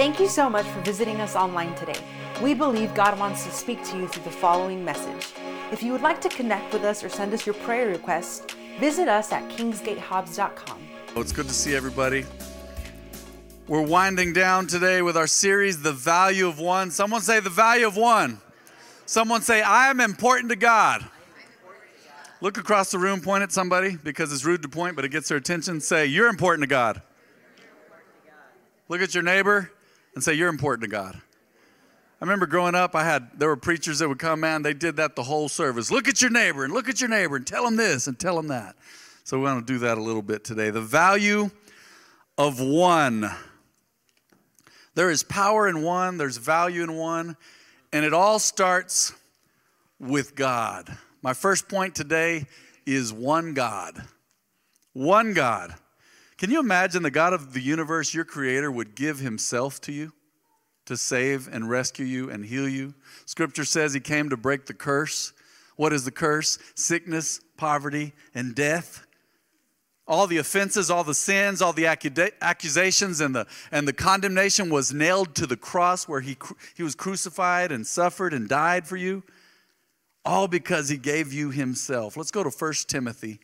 Thank 0.00 0.18
you 0.18 0.28
so 0.28 0.48
much 0.48 0.64
for 0.64 0.80
visiting 0.80 1.20
us 1.20 1.36
online 1.36 1.74
today. 1.74 2.00
We 2.40 2.54
believe 2.54 2.94
God 2.94 3.18
wants 3.18 3.44
to 3.44 3.50
speak 3.50 3.84
to 3.84 3.98
you 3.98 4.08
through 4.08 4.22
the 4.22 4.30
following 4.30 4.82
message. 4.82 5.34
If 5.72 5.82
you 5.82 5.92
would 5.92 6.00
like 6.00 6.22
to 6.22 6.30
connect 6.30 6.72
with 6.72 6.84
us 6.84 7.04
or 7.04 7.10
send 7.10 7.34
us 7.34 7.44
your 7.44 7.54
prayer 7.56 7.88
requests, 7.88 8.46
visit 8.78 9.08
us 9.08 9.30
at 9.30 9.46
kingsgatehobbs.com. 9.50 10.78
Oh, 11.14 11.20
it's 11.20 11.32
good 11.32 11.48
to 11.48 11.52
see 11.52 11.76
everybody. 11.76 12.24
We're 13.68 13.82
winding 13.82 14.32
down 14.32 14.68
today 14.68 15.02
with 15.02 15.18
our 15.18 15.26
series, 15.26 15.82
The 15.82 15.92
Value 15.92 16.48
of 16.48 16.58
One. 16.58 16.90
Someone 16.90 17.20
say, 17.20 17.40
The 17.40 17.50
Value 17.50 17.86
of 17.86 17.98
One. 17.98 18.40
Someone 19.04 19.42
say, 19.42 19.60
I 19.60 19.90
am 19.90 20.00
important 20.00 20.48
to 20.48 20.56
God. 20.56 21.04
Look 22.40 22.56
across 22.56 22.90
the 22.90 22.98
room, 22.98 23.20
point 23.20 23.42
at 23.42 23.52
somebody 23.52 23.98
because 24.02 24.32
it's 24.32 24.46
rude 24.46 24.62
to 24.62 24.68
point, 24.70 24.96
but 24.96 25.04
it 25.04 25.10
gets 25.10 25.28
their 25.28 25.36
attention. 25.36 25.78
Say, 25.82 26.06
You're 26.06 26.28
important 26.28 26.62
to 26.62 26.68
God. 26.68 27.02
Look 28.88 29.02
at 29.02 29.12
your 29.12 29.22
neighbor 29.22 29.70
and 30.14 30.22
say, 30.22 30.34
You're 30.34 30.48
important 30.48 30.82
to 30.82 30.90
God. 30.90 31.20
I 32.20 32.24
remember 32.24 32.46
growing 32.46 32.74
up, 32.74 32.94
I 32.94 33.04
had 33.04 33.30
there 33.38 33.48
were 33.48 33.56
preachers 33.56 34.00
that 34.00 34.08
would 34.08 34.18
come, 34.18 34.40
man, 34.40 34.62
they 34.62 34.74
did 34.74 34.96
that 34.96 35.16
the 35.16 35.22
whole 35.22 35.48
service. 35.48 35.90
Look 35.90 36.06
at 36.06 36.20
your 36.20 36.30
neighbor 36.30 36.64
and 36.64 36.72
look 36.72 36.88
at 36.88 37.00
your 37.00 37.08
neighbor 37.08 37.36
and 37.36 37.46
tell 37.46 37.64
them 37.64 37.76
this 37.76 38.06
and 38.06 38.18
tell 38.18 38.36
them 38.36 38.48
that. 38.48 38.76
So 39.24 39.38
we 39.38 39.44
want 39.44 39.66
to 39.66 39.72
do 39.72 39.78
that 39.80 39.96
a 39.96 40.02
little 40.02 40.22
bit 40.22 40.44
today. 40.44 40.70
The 40.70 40.82
value 40.82 41.50
of 42.36 42.60
one. 42.60 43.30
There 44.94 45.10
is 45.10 45.22
power 45.22 45.68
in 45.68 45.82
one, 45.82 46.18
there's 46.18 46.36
value 46.36 46.82
in 46.82 46.94
one, 46.94 47.36
and 47.92 48.04
it 48.04 48.12
all 48.12 48.38
starts 48.38 49.14
with 49.98 50.34
God. 50.34 50.94
My 51.22 51.32
first 51.32 51.68
point 51.68 51.94
today 51.94 52.46
is 52.86 53.12
one 53.12 53.54
God. 53.54 54.02
One 54.92 55.32
God. 55.32 55.74
Can 56.40 56.50
you 56.50 56.58
imagine 56.58 57.02
the 57.02 57.10
God 57.10 57.34
of 57.34 57.52
the 57.52 57.60
universe, 57.60 58.14
your 58.14 58.24
creator, 58.24 58.72
would 58.72 58.96
give 58.96 59.18
himself 59.18 59.78
to 59.82 59.92
you 59.92 60.14
to 60.86 60.96
save 60.96 61.46
and 61.46 61.68
rescue 61.68 62.06
you 62.06 62.30
and 62.30 62.46
heal 62.46 62.66
you? 62.66 62.94
Scripture 63.26 63.66
says 63.66 63.92
he 63.92 64.00
came 64.00 64.30
to 64.30 64.38
break 64.38 64.64
the 64.64 64.72
curse. 64.72 65.34
What 65.76 65.92
is 65.92 66.06
the 66.06 66.10
curse? 66.10 66.58
Sickness, 66.74 67.40
poverty, 67.58 68.14
and 68.34 68.54
death 68.54 69.06
all 70.10 70.26
the 70.26 70.38
offenses, 70.38 70.90
all 70.90 71.04
the 71.04 71.14
sins, 71.14 71.62
all 71.62 71.72
the 71.72 71.86
accusations, 71.86 73.20
and 73.20 73.32
the, 73.32 73.46
and 73.70 73.86
the 73.86 73.92
condemnation 73.92 74.68
was 74.68 74.92
nailed 74.92 75.36
to 75.36 75.46
the 75.46 75.56
cross 75.56 76.08
where 76.08 76.20
he, 76.20 76.36
he 76.74 76.82
was 76.82 76.96
crucified 76.96 77.70
and 77.70 77.86
suffered 77.86 78.34
and 78.34 78.48
died 78.48 78.88
for 78.88 78.96
you. 78.96 79.22
All 80.24 80.48
because 80.48 80.88
he 80.88 80.96
gave 80.96 81.32
you 81.32 81.50
himself. 81.50 82.16
Let's 82.16 82.32
go 82.32 82.42
to 82.42 82.50
1 82.50 82.72
Timothy 82.88 83.38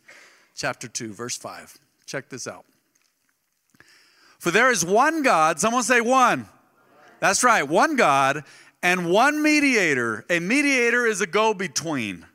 chapter 0.56 0.88
2, 0.88 1.12
verse 1.12 1.36
5. 1.36 1.78
Check 2.05 2.28
this 2.31 2.48
out. 2.48 2.64
For 4.38 4.50
there 4.50 4.70
is 4.70 4.84
one 4.84 5.22
God, 5.22 5.58
someone 5.60 5.82
say 5.82 6.00
one. 6.00 6.48
That's 7.20 7.42
right, 7.42 7.62
one 7.62 7.96
God 7.96 8.44
and 8.82 9.10
one 9.10 9.42
mediator. 9.42 10.24
A 10.30 10.38
mediator 10.38 11.06
is 11.06 11.20
a 11.20 11.26
go 11.26 11.54
between, 11.54 12.26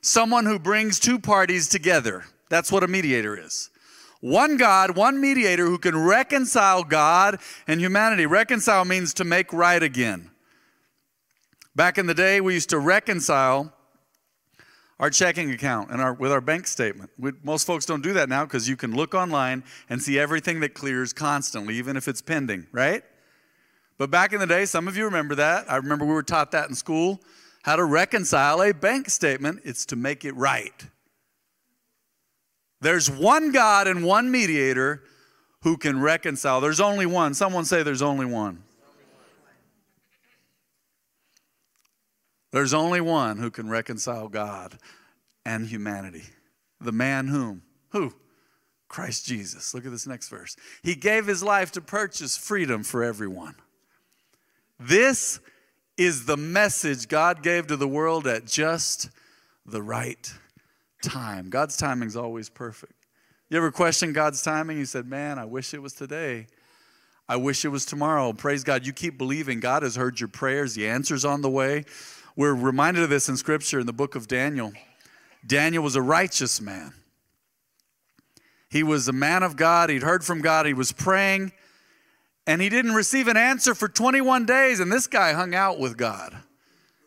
someone 0.00 0.44
who 0.44 0.58
brings 0.58 0.98
two 0.98 1.18
parties 1.18 1.68
together. 1.68 2.24
That's 2.48 2.70
what 2.70 2.82
a 2.82 2.88
mediator 2.88 3.36
is. 3.38 3.70
One 4.20 4.56
God, 4.56 4.96
one 4.96 5.20
mediator 5.20 5.66
who 5.66 5.76
can 5.76 5.96
reconcile 5.98 6.82
God 6.82 7.40
and 7.66 7.78
humanity. 7.78 8.24
Reconcile 8.24 8.86
means 8.86 9.12
to 9.14 9.24
make 9.24 9.52
right 9.52 9.82
again. 9.82 10.30
Back 11.76 11.98
in 11.98 12.06
the 12.06 12.14
day, 12.14 12.40
we 12.40 12.54
used 12.54 12.70
to 12.70 12.78
reconcile 12.78 13.73
our 14.98 15.10
checking 15.10 15.50
account 15.50 15.90
and 15.90 16.00
our 16.00 16.14
with 16.14 16.32
our 16.32 16.40
bank 16.40 16.66
statement. 16.66 17.10
We, 17.18 17.32
most 17.42 17.66
folks 17.66 17.86
don't 17.86 18.02
do 18.02 18.12
that 18.14 18.28
now 18.28 18.44
because 18.44 18.68
you 18.68 18.76
can 18.76 18.94
look 18.94 19.14
online 19.14 19.64
and 19.88 20.00
see 20.00 20.18
everything 20.18 20.60
that 20.60 20.74
clears 20.74 21.12
constantly, 21.12 21.74
even 21.76 21.96
if 21.96 22.08
it's 22.08 22.22
pending, 22.22 22.66
right? 22.72 23.02
But 23.98 24.10
back 24.10 24.32
in 24.32 24.40
the 24.40 24.46
day, 24.46 24.64
some 24.64 24.88
of 24.88 24.96
you 24.96 25.04
remember 25.04 25.34
that. 25.36 25.70
I 25.70 25.76
remember 25.76 26.04
we 26.04 26.14
were 26.14 26.22
taught 26.22 26.50
that 26.52 26.68
in 26.68 26.74
school 26.74 27.20
how 27.62 27.76
to 27.76 27.84
reconcile 27.84 28.62
a 28.62 28.72
bank 28.72 29.08
statement. 29.08 29.60
It's 29.64 29.86
to 29.86 29.96
make 29.96 30.24
it 30.24 30.34
right. 30.36 30.86
There's 32.80 33.10
one 33.10 33.52
God 33.52 33.86
and 33.86 34.04
one 34.04 34.30
mediator 34.30 35.02
who 35.62 35.78
can 35.78 36.00
reconcile. 36.00 36.60
There's 36.60 36.80
only 36.80 37.06
one. 37.06 37.32
Someone 37.32 37.64
say 37.64 37.82
there's 37.82 38.02
only 38.02 38.26
one. 38.26 38.63
There's 42.54 42.72
only 42.72 43.00
one 43.00 43.38
who 43.38 43.50
can 43.50 43.68
reconcile 43.68 44.28
God 44.28 44.78
and 45.44 45.66
humanity. 45.66 46.22
The 46.80 46.92
man 46.92 47.26
whom? 47.26 47.62
Who? 47.90 48.14
Christ 48.86 49.26
Jesus. 49.26 49.74
Look 49.74 49.84
at 49.84 49.90
this 49.90 50.06
next 50.06 50.28
verse. 50.28 50.54
He 50.80 50.94
gave 50.94 51.26
his 51.26 51.42
life 51.42 51.72
to 51.72 51.80
purchase 51.80 52.36
freedom 52.36 52.84
for 52.84 53.02
everyone. 53.02 53.56
This 54.78 55.40
is 55.96 56.26
the 56.26 56.36
message 56.36 57.08
God 57.08 57.42
gave 57.42 57.66
to 57.66 57.76
the 57.76 57.88
world 57.88 58.28
at 58.28 58.46
just 58.46 59.10
the 59.66 59.82
right 59.82 60.32
time. 61.02 61.50
God's 61.50 61.76
timing 61.76 62.06
is 62.06 62.16
always 62.16 62.48
perfect. 62.50 62.94
You 63.50 63.56
ever 63.56 63.72
question 63.72 64.12
God's 64.12 64.40
timing? 64.42 64.78
You 64.78 64.86
said, 64.86 65.08
Man, 65.08 65.40
I 65.40 65.44
wish 65.44 65.74
it 65.74 65.82
was 65.82 65.92
today. 65.92 66.46
I 67.28 67.34
wish 67.34 67.64
it 67.64 67.70
was 67.70 67.84
tomorrow. 67.84 68.32
Praise 68.32 68.62
God. 68.62 68.86
You 68.86 68.92
keep 68.92 69.18
believing. 69.18 69.58
God 69.58 69.82
has 69.82 69.96
heard 69.96 70.20
your 70.20 70.28
prayers. 70.28 70.76
The 70.76 70.86
answer's 70.86 71.24
on 71.24 71.42
the 71.42 71.50
way. 71.50 71.84
We're 72.36 72.54
reminded 72.54 73.02
of 73.02 73.10
this 73.10 73.28
in 73.28 73.36
Scripture 73.36 73.80
in 73.80 73.86
the 73.86 73.92
book 73.92 74.14
of 74.14 74.26
Daniel. 74.26 74.72
Daniel 75.46 75.84
was 75.84 75.94
a 75.94 76.02
righteous 76.02 76.60
man. 76.60 76.92
He 78.68 78.82
was 78.82 79.06
a 79.06 79.12
man 79.12 79.42
of 79.42 79.56
God. 79.56 79.88
He'd 79.90 80.02
heard 80.02 80.24
from 80.24 80.40
God. 80.40 80.66
He 80.66 80.74
was 80.74 80.90
praying, 80.90 81.52
and 82.46 82.60
he 82.60 82.68
didn't 82.68 82.94
receive 82.94 83.28
an 83.28 83.36
answer 83.36 83.74
for 83.74 83.86
21 83.86 84.46
days. 84.46 84.80
And 84.80 84.90
this 84.90 85.06
guy 85.06 85.32
hung 85.32 85.54
out 85.54 85.78
with 85.78 85.96
God. 85.96 86.36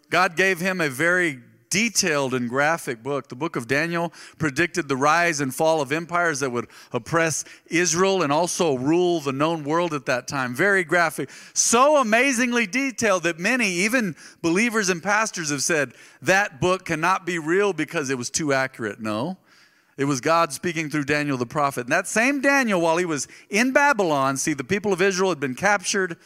God 0.09 0.37
gave 0.37 0.59
him 0.59 0.79
a 0.79 0.87
very 0.89 1.41
detailed 1.69 2.33
and 2.33 2.49
graphic 2.49 3.03
book. 3.03 3.27
The 3.27 3.35
book 3.35 3.55
of 3.55 3.67
Daniel 3.67 4.13
predicted 4.37 4.87
the 4.87 4.95
rise 4.95 5.39
and 5.39 5.53
fall 5.53 5.81
of 5.81 5.91
empires 5.91 6.39
that 6.39 6.51
would 6.51 6.67
oppress 6.91 7.45
Israel 7.67 8.21
and 8.21 8.31
also 8.31 8.75
rule 8.75 9.19
the 9.19 9.31
known 9.31 9.63
world 9.63 9.93
at 9.93 10.05
that 10.05 10.27
time. 10.27 10.55
Very 10.55 10.83
graphic. 10.83 11.29
So 11.53 11.97
amazingly 11.97 12.67
detailed 12.67 13.23
that 13.23 13.39
many, 13.39 13.69
even 13.69 14.15
believers 14.41 14.89
and 14.89 15.01
pastors, 15.01 15.49
have 15.49 15.63
said 15.63 15.93
that 16.21 16.59
book 16.61 16.85
cannot 16.85 17.25
be 17.25 17.39
real 17.39 17.73
because 17.73 18.09
it 18.09 18.17
was 18.17 18.29
too 18.29 18.53
accurate. 18.53 18.99
No. 18.99 19.37
It 19.97 20.05
was 20.05 20.21
God 20.21 20.53
speaking 20.53 20.89
through 20.89 21.05
Daniel 21.05 21.37
the 21.37 21.47
prophet. 21.47 21.81
And 21.81 21.91
that 21.91 22.07
same 22.07 22.39
Daniel, 22.39 22.79
while 22.79 22.97
he 22.97 23.05
was 23.05 23.27
in 23.49 23.73
Babylon, 23.73 24.37
see, 24.37 24.53
the 24.53 24.63
people 24.63 24.93
of 24.93 25.01
Israel 25.01 25.29
had 25.29 25.39
been 25.39 25.55
captured 25.55 26.17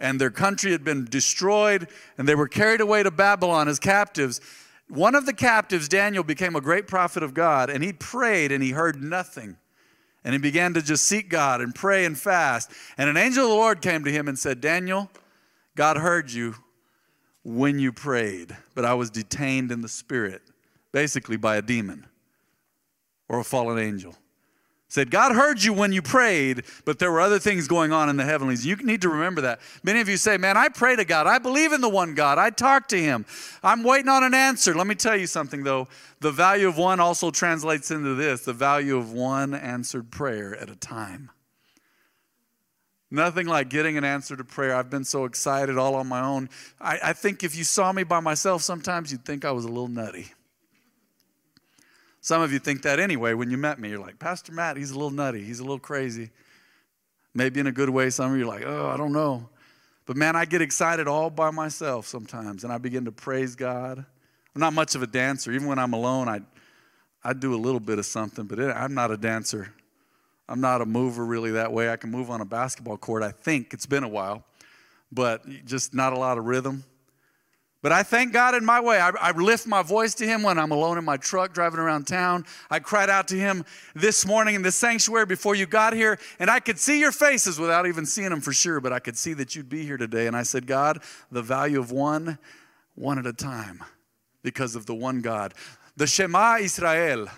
and 0.00 0.20
their 0.20 0.30
country 0.30 0.72
had 0.72 0.82
been 0.82 1.04
destroyed, 1.04 1.86
and 2.16 2.26
they 2.26 2.34
were 2.34 2.48
carried 2.48 2.80
away 2.80 3.02
to 3.02 3.10
Babylon 3.10 3.68
as 3.68 3.78
captives. 3.78 4.40
One 4.90 5.14
of 5.14 5.24
the 5.24 5.32
captives, 5.32 5.88
Daniel, 5.88 6.24
became 6.24 6.56
a 6.56 6.60
great 6.60 6.88
prophet 6.88 7.22
of 7.22 7.32
God, 7.32 7.70
and 7.70 7.82
he 7.82 7.92
prayed 7.92 8.50
and 8.50 8.62
he 8.62 8.70
heard 8.70 9.00
nothing. 9.00 9.56
And 10.24 10.34
he 10.34 10.38
began 10.38 10.74
to 10.74 10.82
just 10.82 11.04
seek 11.04 11.30
God 11.30 11.60
and 11.60 11.74
pray 11.74 12.04
and 12.04 12.18
fast. 12.18 12.70
And 12.98 13.08
an 13.08 13.16
angel 13.16 13.44
of 13.44 13.50
the 13.50 13.54
Lord 13.54 13.80
came 13.80 14.04
to 14.04 14.10
him 14.12 14.28
and 14.28 14.38
said, 14.38 14.60
Daniel, 14.60 15.08
God 15.76 15.96
heard 15.96 16.30
you 16.30 16.56
when 17.44 17.78
you 17.78 17.92
prayed, 17.92 18.54
but 18.74 18.84
I 18.84 18.94
was 18.94 19.10
detained 19.10 19.70
in 19.70 19.80
the 19.80 19.88
spirit, 19.88 20.42
basically 20.92 21.36
by 21.36 21.56
a 21.56 21.62
demon 21.62 22.06
or 23.28 23.38
a 23.38 23.44
fallen 23.44 23.78
angel 23.78 24.14
said, 24.90 25.10
God 25.10 25.34
heard 25.34 25.62
you 25.62 25.72
when 25.72 25.92
you 25.92 26.02
prayed, 26.02 26.64
but 26.84 26.98
there 26.98 27.12
were 27.12 27.20
other 27.20 27.38
things 27.38 27.68
going 27.68 27.92
on 27.92 28.08
in 28.08 28.16
the 28.16 28.24
heavenlies. 28.24 28.66
You 28.66 28.74
need 28.76 29.02
to 29.02 29.08
remember 29.08 29.40
that. 29.42 29.60
Many 29.84 30.00
of 30.00 30.08
you 30.08 30.16
say, 30.16 30.36
Man, 30.36 30.56
I 30.56 30.68
pray 30.68 30.96
to 30.96 31.04
God. 31.04 31.28
I 31.28 31.38
believe 31.38 31.72
in 31.72 31.80
the 31.80 31.88
one 31.88 32.14
God. 32.14 32.38
I 32.38 32.50
talk 32.50 32.88
to 32.88 33.00
Him. 33.00 33.24
I'm 33.62 33.84
waiting 33.84 34.08
on 34.08 34.24
an 34.24 34.34
answer. 34.34 34.74
Let 34.74 34.88
me 34.88 34.96
tell 34.96 35.16
you 35.16 35.28
something, 35.28 35.62
though. 35.62 35.86
The 36.18 36.32
value 36.32 36.68
of 36.68 36.76
one 36.76 36.98
also 36.98 37.30
translates 37.30 37.90
into 37.92 38.14
this 38.14 38.44
the 38.44 38.52
value 38.52 38.96
of 38.96 39.12
one 39.12 39.54
answered 39.54 40.10
prayer 40.10 40.56
at 40.56 40.68
a 40.68 40.76
time. 40.76 41.30
Nothing 43.12 43.46
like 43.46 43.70
getting 43.70 43.96
an 43.96 44.04
answer 44.04 44.36
to 44.36 44.44
prayer. 44.44 44.74
I've 44.74 44.90
been 44.90 45.04
so 45.04 45.24
excited 45.24 45.78
all 45.78 45.94
on 45.94 46.08
my 46.08 46.20
own. 46.20 46.48
I, 46.80 46.98
I 47.02 47.12
think 47.12 47.44
if 47.44 47.56
you 47.56 47.64
saw 47.64 47.92
me 47.92 48.02
by 48.02 48.20
myself, 48.20 48.62
sometimes 48.62 49.10
you'd 49.10 49.24
think 49.24 49.44
I 49.44 49.52
was 49.52 49.64
a 49.64 49.68
little 49.68 49.88
nutty. 49.88 50.32
Some 52.20 52.42
of 52.42 52.52
you 52.52 52.58
think 52.58 52.82
that 52.82 52.98
anyway 53.00 53.34
when 53.34 53.50
you 53.50 53.56
met 53.56 53.78
me. 53.78 53.90
You're 53.90 53.98
like, 53.98 54.18
Pastor 54.18 54.52
Matt, 54.52 54.76
he's 54.76 54.90
a 54.90 54.94
little 54.94 55.10
nutty. 55.10 55.42
He's 55.42 55.60
a 55.60 55.62
little 55.62 55.78
crazy. 55.78 56.30
Maybe 57.34 57.60
in 57.60 57.66
a 57.66 57.72
good 57.72 57.90
way. 57.90 58.10
Some 58.10 58.32
of 58.32 58.38
you 58.38 58.44
are 58.44 58.48
like, 58.48 58.64
oh, 58.66 58.88
I 58.88 58.96
don't 58.96 59.12
know. 59.12 59.48
But 60.06 60.16
man, 60.16 60.36
I 60.36 60.44
get 60.44 60.60
excited 60.60 61.06
all 61.06 61.30
by 61.30 61.50
myself 61.50 62.06
sometimes 62.06 62.64
and 62.64 62.72
I 62.72 62.78
begin 62.78 63.04
to 63.04 63.12
praise 63.12 63.54
God. 63.54 64.04
I'm 64.54 64.60
not 64.60 64.72
much 64.72 64.94
of 64.94 65.02
a 65.02 65.06
dancer. 65.06 65.52
Even 65.52 65.68
when 65.68 65.78
I'm 65.78 65.92
alone, 65.92 66.28
I, 66.28 66.40
I 67.22 67.32
do 67.32 67.54
a 67.54 67.56
little 67.56 67.80
bit 67.80 67.98
of 67.98 68.06
something, 68.06 68.46
but 68.46 68.58
it, 68.58 68.70
I'm 68.70 68.94
not 68.94 69.10
a 69.10 69.16
dancer. 69.16 69.72
I'm 70.48 70.60
not 70.60 70.80
a 70.80 70.86
mover 70.86 71.24
really 71.24 71.52
that 71.52 71.72
way. 71.72 71.90
I 71.90 71.96
can 71.96 72.10
move 72.10 72.28
on 72.28 72.40
a 72.40 72.44
basketball 72.44 72.96
court, 72.96 73.22
I 73.22 73.30
think. 73.30 73.72
It's 73.72 73.86
been 73.86 74.02
a 74.02 74.08
while, 74.08 74.44
but 75.12 75.48
just 75.64 75.94
not 75.94 76.12
a 76.12 76.18
lot 76.18 76.38
of 76.38 76.44
rhythm. 76.46 76.82
But 77.82 77.92
I 77.92 78.02
thank 78.02 78.34
God 78.34 78.54
in 78.54 78.64
my 78.64 78.78
way. 78.78 79.00
I, 79.00 79.10
I, 79.18 79.30
lift 79.30 79.66
my 79.66 79.82
voice 79.82 80.14
to 80.16 80.26
Him 80.26 80.42
when 80.42 80.58
I'm 80.58 80.70
alone 80.70 80.98
in 80.98 81.04
my 81.04 81.16
truck 81.16 81.54
driving 81.54 81.80
around 81.80 82.06
town. 82.06 82.44
I 82.70 82.78
cried 82.78 83.08
out 83.08 83.26
to 83.28 83.36
Him 83.36 83.64
this 83.94 84.26
morning 84.26 84.54
in 84.54 84.60
the 84.60 84.72
sanctuary 84.72 85.24
before 85.24 85.54
you 85.54 85.64
got 85.64 85.94
here, 85.94 86.18
and 86.38 86.50
I 86.50 86.60
could 86.60 86.78
see 86.78 87.00
your 87.00 87.12
faces 87.12 87.58
without 87.58 87.86
even 87.86 88.04
seeing 88.04 88.28
them 88.28 88.42
for 88.42 88.52
sure, 88.52 88.80
but 88.80 88.92
I 88.92 88.98
could 88.98 89.16
see 89.16 89.32
that 89.34 89.56
you'd 89.56 89.70
be 89.70 89.82
here 89.84 89.96
today. 89.96 90.26
And 90.26 90.36
I 90.36 90.42
said, 90.42 90.66
God, 90.66 91.02
the 91.30 91.40
value 91.40 91.80
of 91.80 91.90
one, 91.90 92.38
one 92.96 93.18
at 93.18 93.26
a 93.26 93.32
time, 93.32 93.82
because 94.42 94.76
of 94.76 94.84
the 94.84 94.94
one 94.94 95.22
God. 95.22 95.54
The 95.96 96.06
Shema 96.06 96.56
Israel, 96.56 97.28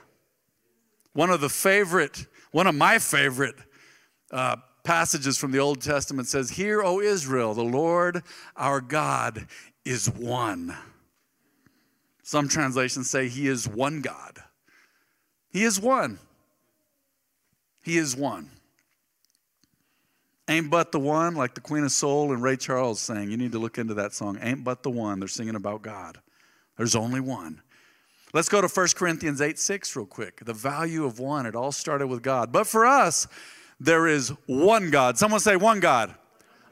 one 1.12 1.30
of 1.30 1.40
the 1.40 1.48
favorite, 1.48 2.26
one 2.50 2.66
of 2.66 2.74
my 2.74 2.98
favorite 2.98 3.56
uh, 4.32 4.56
passages 4.82 5.38
from 5.38 5.52
the 5.52 5.58
Old 5.58 5.80
Testament 5.80 6.26
says, 6.26 6.50
Hear, 6.50 6.82
O 6.82 7.00
Israel, 7.00 7.54
the 7.54 7.62
Lord 7.62 8.22
our 8.56 8.80
God 8.80 9.46
is 9.84 10.08
one. 10.11 10.76
Some 12.23 12.49
translations 12.49 13.11
say 13.11 13.29
he 13.29 13.49
is 13.49 13.69
one 13.69 14.00
God. 14.00 14.38
He 15.50 15.64
is 15.64 15.81
one. 15.81 16.19
He 17.82 17.99
is 17.99 18.17
one. 18.17 18.50
Ain't 20.49 20.70
but 20.70 20.93
the 20.93 21.00
one, 21.00 21.34
like 21.34 21.55
the 21.55 21.61
Queen 21.61 21.84
of 21.84 21.93
Soul 21.93 22.32
and 22.32 22.43
Ray 22.43 22.56
Charles 22.56 23.00
sang. 23.00 23.31
You 23.31 23.37
need 23.37 23.52
to 23.52 23.58
look 23.58 23.79
into 23.79 23.94
that 23.94 24.12
song. 24.12 24.38
Ain't 24.40 24.64
but 24.64 24.82
the 24.82 24.90
one. 24.90 25.19
They're 25.19 25.29
singing 25.29 25.55
about 25.55 25.82
God. 25.82 26.19
There's 26.76 26.96
only 26.96 27.20
one. 27.20 27.61
Let's 28.32 28.49
go 28.49 28.61
to 28.61 28.69
1 28.69 28.88
Corinthians 28.96 29.40
8 29.40 29.58
6 29.58 29.94
real 29.94 30.06
quick. 30.06 30.44
The 30.44 30.55
value 30.55 31.05
of 31.05 31.19
one. 31.19 31.46
It 31.46 31.55
all 31.55 31.73
started 31.73 32.06
with 32.06 32.23
God. 32.23 32.50
But 32.50 32.67
for 32.67 32.87
us, 32.87 33.26
there 33.78 34.06
is 34.06 34.32
one 34.46 34.90
God. 34.90 35.19
Someone 35.19 35.40
say, 35.40 35.56
one 35.56 35.81
God. 35.81 36.14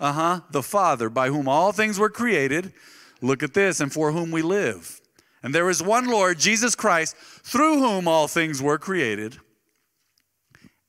Uh 0.01 0.13
huh. 0.13 0.41
The 0.51 0.63
Father, 0.63 1.11
by 1.11 1.29
whom 1.29 1.49
all 1.49 1.73
things 1.73 1.99
were 1.99 2.09
created 2.09 2.73
Look 3.22 3.43
at 3.43 3.55
this, 3.55 3.81
and 3.81 3.93
for 3.93 4.12
whom 4.12 4.31
we 4.31 4.43
live. 4.43 5.00
And 5.43 5.55
there 5.55 5.70
is 5.70 5.82
one 5.82 6.06
Lord, 6.06 6.38
Jesus 6.38 6.75
Christ, 6.75 7.17
through 7.17 7.78
whom 7.78 8.06
all 8.06 8.28
things 8.28 8.61
were 8.61 8.78
created, 8.78 9.38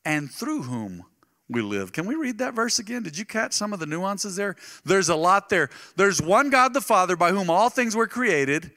and 0.04 0.30
through 0.30 0.64
whom 0.64 1.04
we 1.50 1.62
live. 1.62 1.92
Can 1.92 2.06
we 2.06 2.16
read 2.16 2.38
that 2.40 2.54
verse 2.54 2.80
again? 2.80 3.04
Did 3.04 3.18
you 3.18 3.26
catch 3.26 3.54
some 3.54 3.74
of 3.74 3.80
the 3.80 3.86
nuances 3.86 4.36
there? 4.36 4.56
There's 4.86 5.10
a 5.10 5.16
lot 5.16 5.50
there. 5.50 5.70
There's 5.96 6.22
one 6.22 6.50
God 6.50 6.74
the 6.74 6.82
Father 6.82 7.16
by 7.16 7.32
whom 7.32 7.50
all 7.50 7.70
things 7.70 7.96
were 7.96 8.08
created, 8.08 8.72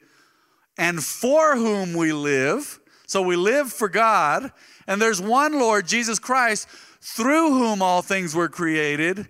and 0.77 1.03
for 1.03 1.55
whom 1.55 1.93
we 1.93 2.11
live. 2.11 2.79
So 3.07 3.21
we 3.21 3.35
live 3.35 3.71
for 3.71 3.87
God. 3.87 4.51
And 4.87 5.01
there's 5.01 5.21
one 5.21 5.53
Lord, 5.59 5.87
Jesus 5.87 6.19
Christ, 6.19 6.67
through 7.01 7.51
whom 7.51 7.81
all 7.81 8.01
things 8.01 8.35
were 8.35 8.49
created, 8.49 9.29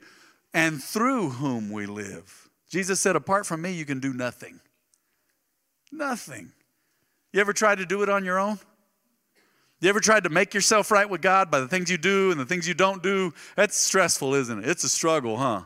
and 0.54 0.82
through 0.82 1.32
whom 1.32 1.70
we 1.70 1.86
live. 1.86 2.45
Jesus 2.70 3.00
said, 3.00 3.16
Apart 3.16 3.46
from 3.46 3.62
me, 3.62 3.72
you 3.72 3.86
can 3.86 4.00
do 4.00 4.14
nothing. 4.14 4.60
Nothing. 5.92 6.52
You 7.32 7.42
ever 7.42 7.54
tried 7.54 7.80
to 7.80 7.86
do 7.86 8.02
it 8.04 8.10
on 8.10 8.24
your 8.26 8.40
own? 8.40 8.60
You 9.82 9.90
ever 9.90 10.00
tried 10.00 10.24
to 10.24 10.30
make 10.30 10.54
yourself 10.54 10.90
right 10.90 11.10
with 11.10 11.22
God 11.22 11.52
by 11.52 11.60
the 11.60 11.68
things 11.68 11.92
you 11.92 11.98
do 11.98 12.32
and 12.32 12.40
the 12.40 12.46
things 12.46 12.68
you 12.68 12.74
don't 12.74 13.04
do? 13.04 13.34
That's 13.56 13.76
stressful, 13.76 14.34
isn't 14.34 14.64
it? 14.64 14.70
It's 14.70 14.84
a 14.84 14.90
struggle, 14.90 15.38
huh? 15.38 15.64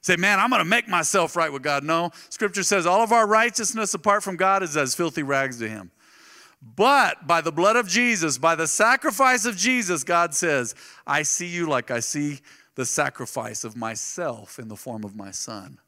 Say, 0.00 0.16
man, 0.16 0.38
I'm 0.38 0.50
going 0.50 0.60
to 0.60 0.68
make 0.68 0.88
myself 0.88 1.36
right 1.36 1.52
with 1.52 1.62
God. 1.62 1.84
No, 1.84 2.10
Scripture 2.28 2.62
says 2.62 2.84
all 2.84 3.02
of 3.02 3.12
our 3.12 3.26
righteousness 3.26 3.94
apart 3.94 4.22
from 4.22 4.36
God 4.36 4.62
is 4.62 4.76
as 4.76 4.94
filthy 4.94 5.22
rags 5.22 5.58
to 5.60 5.68
Him. 5.68 5.90
But 6.76 7.26
by 7.26 7.40
the 7.40 7.52
blood 7.52 7.76
of 7.76 7.86
Jesus, 7.86 8.38
by 8.38 8.54
the 8.54 8.66
sacrifice 8.66 9.44
of 9.44 9.56
Jesus, 9.56 10.04
God 10.04 10.34
says, 10.34 10.74
I 11.06 11.22
see 11.22 11.46
you 11.46 11.68
like 11.68 11.90
I 11.90 12.00
see 12.00 12.40
the 12.74 12.86
sacrifice 12.86 13.64
of 13.64 13.76
myself 13.76 14.58
in 14.58 14.68
the 14.68 14.76
form 14.76 15.04
of 15.04 15.14
my 15.14 15.30
Son. 15.30 15.78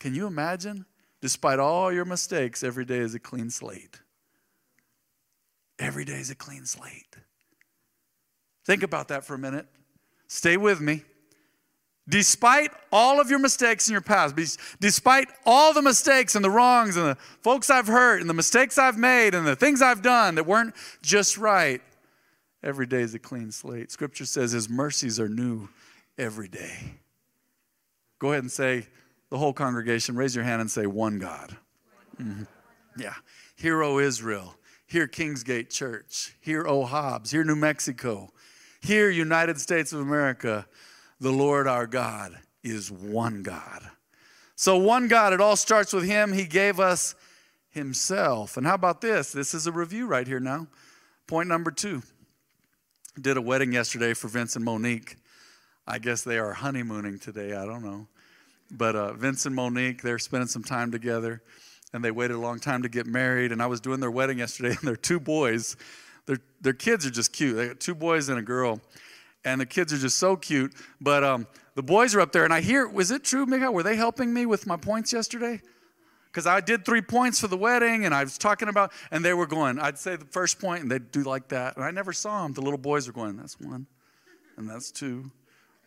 Can 0.00 0.14
you 0.14 0.26
imagine? 0.26 0.86
Despite 1.20 1.58
all 1.58 1.92
your 1.92 2.06
mistakes, 2.06 2.64
every 2.64 2.86
day 2.86 2.98
is 2.98 3.14
a 3.14 3.20
clean 3.20 3.50
slate. 3.50 4.00
Every 5.78 6.04
day 6.04 6.14
is 6.14 6.30
a 6.30 6.34
clean 6.34 6.64
slate. 6.64 7.16
Think 8.66 8.82
about 8.82 9.08
that 9.08 9.24
for 9.24 9.34
a 9.34 9.38
minute. 9.38 9.66
Stay 10.26 10.56
with 10.56 10.80
me. 10.80 11.02
Despite 12.08 12.70
all 12.90 13.20
of 13.20 13.30
your 13.30 13.38
mistakes 13.38 13.88
in 13.88 13.92
your 13.92 14.00
past, 14.00 14.34
despite 14.80 15.28
all 15.46 15.72
the 15.72 15.82
mistakes 15.82 16.34
and 16.34 16.44
the 16.44 16.50
wrongs 16.50 16.96
and 16.96 17.06
the 17.06 17.16
folks 17.42 17.70
I've 17.70 17.86
hurt 17.86 18.20
and 18.20 18.28
the 18.28 18.34
mistakes 18.34 18.78
I've 18.78 18.98
made 18.98 19.34
and 19.34 19.46
the 19.46 19.54
things 19.54 19.80
I've 19.80 20.02
done 20.02 20.34
that 20.34 20.46
weren't 20.46 20.74
just 21.02 21.38
right, 21.38 21.80
every 22.62 22.86
day 22.86 23.02
is 23.02 23.14
a 23.14 23.18
clean 23.18 23.52
slate. 23.52 23.92
Scripture 23.92 24.24
says 24.24 24.52
his 24.52 24.68
mercies 24.68 25.20
are 25.20 25.28
new 25.28 25.68
every 26.18 26.48
day. 26.48 26.94
Go 28.18 28.32
ahead 28.32 28.42
and 28.42 28.52
say, 28.52 28.86
the 29.30 29.38
whole 29.38 29.52
congregation, 29.52 30.16
raise 30.16 30.34
your 30.34 30.44
hand 30.44 30.60
and 30.60 30.70
say, 30.70 30.86
One 30.86 31.18
God. 31.18 31.56
Mm-hmm. 32.20 32.42
Yeah. 32.98 33.14
Hear, 33.56 33.82
O 33.82 33.98
Israel. 33.98 34.56
Hear, 34.86 35.06
Kingsgate 35.06 35.70
Church. 35.70 36.36
Hear, 36.40 36.66
O 36.66 36.84
Hobbs. 36.84 37.30
Hear, 37.30 37.44
New 37.44 37.56
Mexico. 37.56 38.30
Hear, 38.80 39.08
United 39.08 39.60
States 39.60 39.92
of 39.92 40.00
America. 40.00 40.66
The 41.20 41.30
Lord 41.30 41.68
our 41.68 41.86
God 41.86 42.38
is 42.62 42.90
one 42.90 43.42
God. 43.42 43.82
So, 44.56 44.76
one 44.76 45.08
God, 45.08 45.32
it 45.32 45.40
all 45.40 45.56
starts 45.56 45.92
with 45.92 46.04
Him. 46.04 46.32
He 46.32 46.44
gave 46.44 46.80
us 46.80 47.14
Himself. 47.70 48.56
And 48.56 48.66
how 48.66 48.74
about 48.74 49.00
this? 49.00 49.32
This 49.32 49.54
is 49.54 49.66
a 49.66 49.72
review 49.72 50.06
right 50.06 50.26
here 50.26 50.40
now. 50.40 50.66
Point 51.26 51.48
number 51.48 51.70
two. 51.70 52.02
Did 53.20 53.36
a 53.36 53.40
wedding 53.40 53.72
yesterday 53.72 54.14
for 54.14 54.28
Vince 54.28 54.56
and 54.56 54.64
Monique. 54.64 55.16
I 55.86 55.98
guess 55.98 56.22
they 56.22 56.38
are 56.38 56.52
honeymooning 56.52 57.18
today. 57.18 57.54
I 57.54 57.64
don't 57.64 57.82
know. 57.82 58.06
But 58.70 58.96
uh, 58.96 59.12
Vince 59.14 59.46
and 59.46 59.54
Monique, 59.54 60.02
they're 60.02 60.18
spending 60.18 60.48
some 60.48 60.62
time 60.62 60.90
together, 60.90 61.42
and 61.92 62.04
they 62.04 62.10
waited 62.10 62.34
a 62.34 62.40
long 62.40 62.60
time 62.60 62.82
to 62.82 62.88
get 62.88 63.06
married. 63.06 63.52
And 63.52 63.62
I 63.62 63.66
was 63.66 63.80
doing 63.80 64.00
their 64.00 64.10
wedding 64.10 64.38
yesterday, 64.38 64.70
and 64.78 64.86
their 64.86 64.96
two 64.96 65.20
boys, 65.20 65.76
their 66.26 66.38
their 66.60 66.72
kids 66.72 67.06
are 67.06 67.10
just 67.10 67.32
cute. 67.32 67.56
They 67.56 67.68
got 67.68 67.80
two 67.80 67.94
boys 67.94 68.28
and 68.28 68.38
a 68.38 68.42
girl, 68.42 68.80
and 69.44 69.60
the 69.60 69.66
kids 69.66 69.92
are 69.92 69.98
just 69.98 70.18
so 70.18 70.36
cute. 70.36 70.74
But 71.00 71.24
um, 71.24 71.46
the 71.74 71.82
boys 71.82 72.14
are 72.14 72.20
up 72.20 72.32
there, 72.32 72.44
and 72.44 72.52
I 72.52 72.60
hear, 72.60 72.88
was 72.88 73.10
it 73.10 73.24
true, 73.24 73.46
Mika? 73.46 73.70
Were 73.70 73.82
they 73.82 73.96
helping 73.96 74.32
me 74.32 74.46
with 74.46 74.66
my 74.66 74.76
points 74.76 75.12
yesterday? 75.12 75.60
Because 76.30 76.46
I 76.46 76.60
did 76.60 76.84
three 76.84 77.02
points 77.02 77.40
for 77.40 77.48
the 77.48 77.56
wedding, 77.56 78.04
and 78.04 78.14
I 78.14 78.22
was 78.22 78.38
talking 78.38 78.68
about, 78.68 78.92
and 79.10 79.24
they 79.24 79.34
were 79.34 79.46
going. 79.46 79.80
I'd 79.80 79.98
say 79.98 80.14
the 80.14 80.26
first 80.26 80.60
point, 80.60 80.82
and 80.82 80.90
they'd 80.90 81.10
do 81.10 81.22
like 81.22 81.48
that, 81.48 81.76
and 81.76 81.84
I 81.84 81.90
never 81.90 82.12
saw 82.12 82.44
them. 82.44 82.52
The 82.52 82.62
little 82.62 82.78
boys 82.78 83.08
were 83.08 83.12
going. 83.12 83.36
That's 83.36 83.58
one, 83.58 83.86
and 84.56 84.68
that's 84.68 84.92
two, 84.92 85.30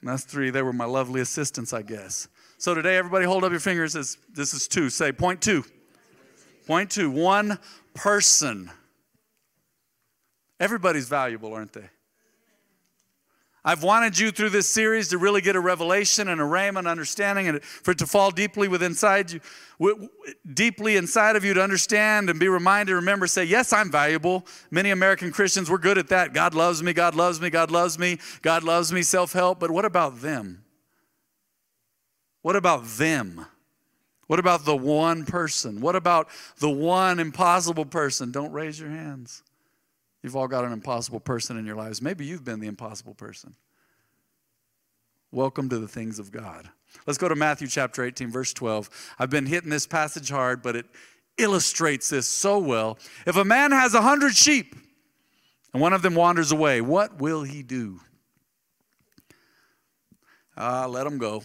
and 0.01 0.09
that's 0.09 0.23
three. 0.23 0.49
They 0.49 0.61
were 0.61 0.73
my 0.73 0.85
lovely 0.85 1.21
assistants, 1.21 1.71
I 1.71 1.81
guess. 1.81 2.27
So 2.63 2.73
today, 2.73 2.95
everybody 2.95 3.25
hold 3.25 3.43
up 3.43 3.51
your 3.51 3.59
fingers 3.59 3.93
as 3.93 4.17
this 4.33 4.53
is 4.53 4.69
two. 4.69 4.89
Say 4.89 5.11
point 5.11 5.41
two. 5.41 5.65
Point 6.65 6.89
two. 6.89 7.11
One 7.11 7.59
person. 7.93 8.71
Everybody's 10.61 11.09
valuable, 11.09 11.53
aren't 11.53 11.73
they? 11.73 11.89
I've 13.65 13.83
wanted 13.83 14.17
you 14.17 14.31
through 14.31 14.51
this 14.51 14.69
series 14.69 15.09
to 15.09 15.17
really 15.17 15.41
get 15.41 15.57
a 15.57 15.59
revelation 15.59 16.29
and 16.29 16.39
a 16.39 16.45
rhema 16.45 16.79
and 16.79 16.87
understanding 16.87 17.49
and 17.49 17.61
for 17.61 17.91
it 17.91 17.97
to 17.97 18.07
fall 18.07 18.31
deeply 18.31 18.69
within 18.69 18.91
inside 18.91 19.33
you, 19.33 20.09
deeply 20.53 20.95
inside 20.95 21.35
of 21.35 21.43
you 21.43 21.53
to 21.53 21.61
understand 21.61 22.29
and 22.29 22.39
be 22.39 22.47
reminded, 22.47 22.93
remember, 22.93 23.27
say, 23.27 23.43
yes, 23.43 23.73
I'm 23.73 23.91
valuable. 23.91 24.47
Many 24.71 24.91
American 24.91 25.33
Christians, 25.33 25.69
we're 25.69 25.79
good 25.79 25.97
at 25.97 26.07
that. 26.07 26.31
God 26.31 26.55
loves 26.55 26.81
me, 26.81 26.93
God 26.93 27.13
loves 27.13 27.41
me, 27.41 27.49
God 27.49 27.71
loves 27.71 27.99
me, 27.99 28.19
God 28.41 28.63
loves 28.63 28.93
me, 28.93 29.01
self-help. 29.01 29.59
But 29.59 29.69
what 29.69 29.83
about 29.83 30.21
them? 30.21 30.63
What 32.43 32.57
about 32.57 32.85
them? 32.85 33.45
What 34.27 34.37
about 34.37 34.65
the 34.65 34.75
one 34.75 35.25
person? 35.25 35.81
What 35.81 35.95
about 35.95 36.27
the 36.59 36.69
one 36.69 37.19
impossible 37.19 37.85
person? 37.85 38.31
Don't 38.31 38.51
raise 38.51 38.79
your 38.79 38.89
hands. 38.89 39.43
You've 40.21 40.35
all 40.35 40.47
got 40.47 40.65
an 40.65 40.73
impossible 40.73 41.21
person 41.21 41.57
in 41.57 41.65
your 41.65 41.75
lives. 41.75 42.01
Maybe 42.01 42.25
you've 42.25 42.43
been 42.43 42.59
the 42.59 42.67
impossible 42.67 43.13
person. 43.13 43.55
Welcome 45.31 45.69
to 45.69 45.79
the 45.79 45.87
things 45.87 46.19
of 46.19 46.31
God. 46.31 46.69
Let's 47.07 47.17
go 47.17 47.29
to 47.29 47.35
Matthew 47.35 47.67
chapter 47.67 48.03
18, 48.03 48.29
verse 48.29 48.53
12. 48.53 48.89
I've 49.17 49.29
been 49.29 49.45
hitting 49.45 49.69
this 49.69 49.87
passage 49.87 50.29
hard, 50.29 50.61
but 50.61 50.75
it 50.75 50.85
illustrates 51.37 52.09
this 52.09 52.27
so 52.27 52.59
well. 52.59 52.99
If 53.25 53.37
a 53.37 53.45
man 53.45 53.71
has 53.71 53.93
a 53.93 54.01
hundred 54.01 54.35
sheep 54.35 54.75
and 55.71 55.81
one 55.81 55.93
of 55.93 56.01
them 56.01 56.13
wanders 56.13 56.51
away, 56.51 56.81
what 56.81 57.21
will 57.21 57.43
he 57.43 57.63
do? 57.63 58.01
Ah, 60.57 60.83
uh, 60.83 60.87
let 60.89 61.07
him 61.07 61.17
go. 61.17 61.43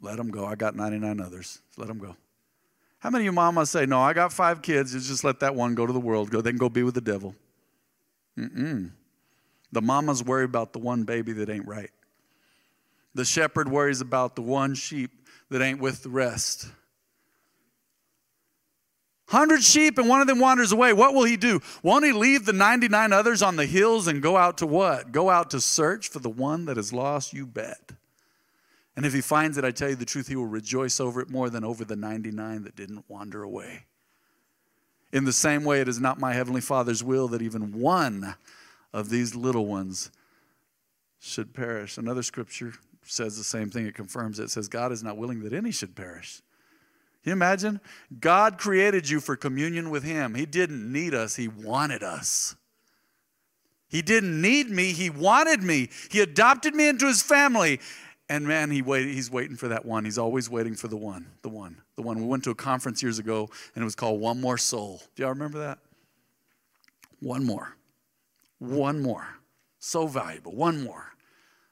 Let 0.00 0.16
them 0.16 0.30
go. 0.30 0.46
I 0.46 0.54
got 0.54 0.74
99 0.74 1.20
others. 1.20 1.60
Let 1.76 1.88
them 1.88 1.98
go. 1.98 2.16
How 3.00 3.10
many 3.10 3.22
of 3.22 3.26
you 3.26 3.32
mamas 3.32 3.70
say, 3.70 3.86
No, 3.86 4.00
I 4.00 4.12
got 4.12 4.32
five 4.32 4.62
kids. 4.62 4.92
just 4.92 5.24
let 5.24 5.40
that 5.40 5.54
one 5.54 5.74
go 5.74 5.86
to 5.86 5.92
the 5.92 6.00
world. 6.00 6.30
Go, 6.30 6.40
then 6.40 6.56
go 6.56 6.68
be 6.68 6.82
with 6.82 6.94
the 6.94 7.00
devil. 7.00 7.34
Mm-mm. 8.38 8.90
The 9.72 9.82
mamas 9.82 10.22
worry 10.24 10.44
about 10.44 10.72
the 10.72 10.78
one 10.78 11.04
baby 11.04 11.32
that 11.34 11.48
ain't 11.48 11.66
right. 11.66 11.90
The 13.14 13.24
shepherd 13.24 13.70
worries 13.70 14.00
about 14.00 14.36
the 14.36 14.42
one 14.42 14.74
sheep 14.74 15.10
that 15.50 15.62
ain't 15.62 15.80
with 15.80 16.02
the 16.02 16.08
rest. 16.10 16.68
Hundred 19.28 19.62
sheep 19.62 19.96
and 19.98 20.08
one 20.08 20.20
of 20.20 20.26
them 20.26 20.40
wanders 20.40 20.72
away. 20.72 20.92
What 20.92 21.14
will 21.14 21.24
he 21.24 21.36
do? 21.36 21.60
Won't 21.84 22.04
he 22.04 22.12
leave 22.12 22.46
the 22.46 22.52
99 22.52 23.12
others 23.12 23.42
on 23.42 23.56
the 23.56 23.66
hills 23.66 24.08
and 24.08 24.20
go 24.20 24.36
out 24.36 24.58
to 24.58 24.66
what? 24.66 25.12
Go 25.12 25.30
out 25.30 25.50
to 25.50 25.60
search 25.60 26.08
for 26.08 26.18
the 26.18 26.28
one 26.28 26.64
that 26.64 26.76
is 26.76 26.92
lost? 26.92 27.32
You 27.32 27.46
bet. 27.46 27.92
And 28.96 29.06
if 29.06 29.12
he 29.12 29.20
finds 29.20 29.56
it, 29.56 29.64
I 29.64 29.70
tell 29.70 29.88
you 29.88 29.96
the 29.96 30.04
truth, 30.04 30.28
he 30.28 30.36
will 30.36 30.46
rejoice 30.46 31.00
over 31.00 31.20
it 31.20 31.30
more 31.30 31.48
than 31.48 31.64
over 31.64 31.84
the 31.84 31.96
99 31.96 32.64
that 32.64 32.76
didn't 32.76 33.04
wander 33.08 33.42
away. 33.42 33.84
In 35.12 35.24
the 35.24 35.32
same 35.32 35.64
way, 35.64 35.80
it 35.80 35.88
is 35.88 36.00
not 36.00 36.18
my 36.18 36.32
heavenly 36.32 36.60
Father's 36.60 37.02
will 37.02 37.28
that 37.28 37.42
even 37.42 37.80
one 37.80 38.34
of 38.92 39.10
these 39.10 39.34
little 39.34 39.66
ones 39.66 40.10
should 41.18 41.54
perish. 41.54 41.98
Another 41.98 42.22
scripture 42.22 42.74
says 43.04 43.36
the 43.36 43.44
same 43.44 43.70
thing, 43.70 43.86
it 43.86 43.94
confirms 43.94 44.38
it. 44.38 44.44
It 44.44 44.50
says, 44.50 44.68
God 44.68 44.92
is 44.92 45.02
not 45.02 45.16
willing 45.16 45.42
that 45.42 45.52
any 45.52 45.70
should 45.70 45.96
perish. 45.96 46.42
Can 47.22 47.30
you 47.30 47.32
imagine? 47.32 47.80
God 48.18 48.56
created 48.56 49.08
you 49.08 49.20
for 49.20 49.36
communion 49.36 49.90
with 49.90 50.04
Him. 50.04 50.34
He 50.34 50.46
didn't 50.46 50.90
need 50.90 51.12
us, 51.14 51.36
He 51.36 51.48
wanted 51.48 52.02
us. 52.02 52.56
He 53.88 54.02
didn't 54.02 54.40
need 54.40 54.70
me, 54.70 54.92
He 54.92 55.10
wanted 55.10 55.62
me. 55.62 55.90
He 56.10 56.20
adopted 56.20 56.74
me 56.74 56.88
into 56.88 57.06
His 57.06 57.20
family. 57.20 57.80
And 58.30 58.46
man, 58.46 58.70
he 58.70 58.80
wait, 58.80 59.08
he's 59.08 59.28
waiting 59.28 59.56
for 59.56 59.66
that 59.68 59.84
one. 59.84 60.04
He's 60.04 60.16
always 60.16 60.48
waiting 60.48 60.76
for 60.76 60.86
the 60.86 60.96
one, 60.96 61.26
the 61.42 61.48
one, 61.48 61.76
the 61.96 62.02
one. 62.02 62.16
We 62.20 62.26
went 62.26 62.44
to 62.44 62.50
a 62.50 62.54
conference 62.54 63.02
years 63.02 63.18
ago 63.18 63.50
and 63.74 63.82
it 63.82 63.84
was 63.84 63.96
called 63.96 64.20
One 64.20 64.40
More 64.40 64.56
Soul. 64.56 65.02
Do 65.16 65.24
y'all 65.24 65.30
remember 65.30 65.58
that? 65.58 65.80
One 67.18 67.44
more. 67.44 67.74
One 68.60 69.02
more. 69.02 69.26
So 69.80 70.06
valuable. 70.06 70.54
One 70.54 70.84
more. 70.84 71.12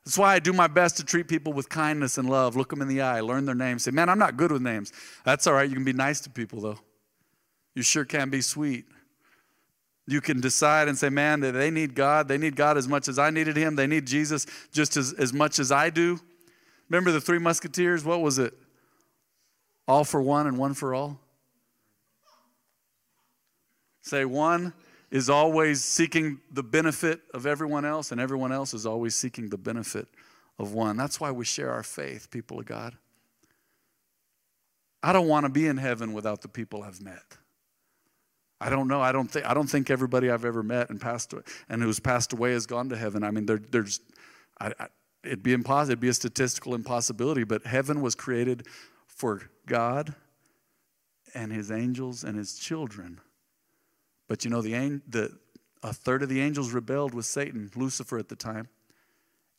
That's 0.04 0.18
why 0.18 0.34
I 0.34 0.40
do 0.40 0.52
my 0.52 0.66
best 0.66 0.96
to 0.96 1.04
treat 1.04 1.28
people 1.28 1.52
with 1.52 1.68
kindness 1.68 2.18
and 2.18 2.28
love. 2.28 2.56
Look 2.56 2.70
them 2.70 2.82
in 2.82 2.88
the 2.88 3.02
eye, 3.02 3.20
learn 3.20 3.46
their 3.46 3.54
names. 3.54 3.84
Say, 3.84 3.92
man, 3.92 4.08
I'm 4.08 4.18
not 4.18 4.36
good 4.36 4.50
with 4.50 4.62
names. 4.62 4.92
That's 5.24 5.46
all 5.46 5.54
right. 5.54 5.68
You 5.68 5.76
can 5.76 5.84
be 5.84 5.92
nice 5.92 6.20
to 6.22 6.30
people, 6.30 6.60
though. 6.60 6.80
You 7.76 7.82
sure 7.82 8.04
can 8.04 8.30
be 8.30 8.40
sweet. 8.40 8.86
You 10.08 10.20
can 10.20 10.40
decide 10.40 10.88
and 10.88 10.98
say, 10.98 11.08
man, 11.08 11.38
they 11.38 11.70
need 11.70 11.94
God. 11.94 12.26
They 12.26 12.38
need 12.38 12.56
God 12.56 12.76
as 12.76 12.88
much 12.88 13.06
as 13.06 13.16
I 13.16 13.30
needed 13.30 13.56
Him. 13.56 13.76
They 13.76 13.86
need 13.86 14.06
Jesus 14.06 14.46
just 14.72 14.96
as, 14.96 15.12
as 15.12 15.32
much 15.32 15.60
as 15.60 15.70
I 15.70 15.90
do. 15.90 16.18
Remember 16.88 17.10
the 17.12 17.20
three 17.20 17.38
musketeers? 17.38 18.04
What 18.04 18.20
was 18.20 18.38
it? 18.38 18.54
All 19.86 20.04
for 20.04 20.20
one 20.20 20.46
and 20.46 20.58
one 20.58 20.74
for 20.74 20.94
all? 20.94 21.20
Say, 24.02 24.24
one 24.24 24.72
is 25.10 25.30
always 25.30 25.82
seeking 25.82 26.40
the 26.50 26.62
benefit 26.62 27.20
of 27.34 27.46
everyone 27.46 27.84
else, 27.84 28.12
and 28.12 28.20
everyone 28.20 28.52
else 28.52 28.74
is 28.74 28.86
always 28.86 29.14
seeking 29.14 29.48
the 29.48 29.58
benefit 29.58 30.08
of 30.58 30.72
one. 30.72 30.96
That's 30.96 31.20
why 31.20 31.30
we 31.30 31.44
share 31.44 31.72
our 31.72 31.82
faith, 31.82 32.30
people 32.30 32.58
of 32.58 32.66
God. 32.66 32.96
I 35.02 35.12
don't 35.12 35.28
want 35.28 35.44
to 35.44 35.50
be 35.50 35.66
in 35.66 35.76
heaven 35.76 36.12
without 36.12 36.42
the 36.42 36.48
people 36.48 36.82
I've 36.82 37.00
met. 37.00 37.36
I 38.60 38.70
don't 38.70 38.88
know. 38.88 39.00
I 39.00 39.12
don't 39.12 39.30
think 39.30 39.46
I 39.46 39.54
don't 39.54 39.68
think 39.68 39.88
everybody 39.88 40.30
I've 40.30 40.44
ever 40.44 40.64
met 40.64 40.90
and 40.90 41.00
passed 41.00 41.32
and 41.68 41.82
who's 41.82 42.00
passed 42.00 42.32
away 42.32 42.52
has 42.52 42.66
gone 42.66 42.88
to 42.88 42.96
heaven. 42.96 43.22
I 43.22 43.30
mean, 43.30 43.46
there, 43.46 43.58
there's 43.58 44.00
I, 44.60 44.72
I, 44.80 44.86
it'd 45.24 45.42
be 45.42 45.52
impossible. 45.52 45.92
It'd 45.92 46.00
be 46.00 46.08
a 46.08 46.14
statistical 46.14 46.74
impossibility. 46.74 47.44
But 47.44 47.66
heaven 47.66 48.00
was 48.00 48.14
created 48.14 48.66
for 49.06 49.42
God 49.66 50.14
and 51.34 51.52
His 51.52 51.70
angels 51.70 52.24
and 52.24 52.36
His 52.36 52.58
children. 52.58 53.20
But 54.28 54.44
you 54.44 54.50
know, 54.50 54.62
the, 54.62 55.00
the 55.08 55.38
a 55.82 55.92
third 55.92 56.22
of 56.22 56.28
the 56.28 56.40
angels 56.40 56.72
rebelled 56.72 57.14
with 57.14 57.24
Satan, 57.24 57.70
Lucifer 57.76 58.18
at 58.18 58.28
the 58.28 58.36
time, 58.36 58.68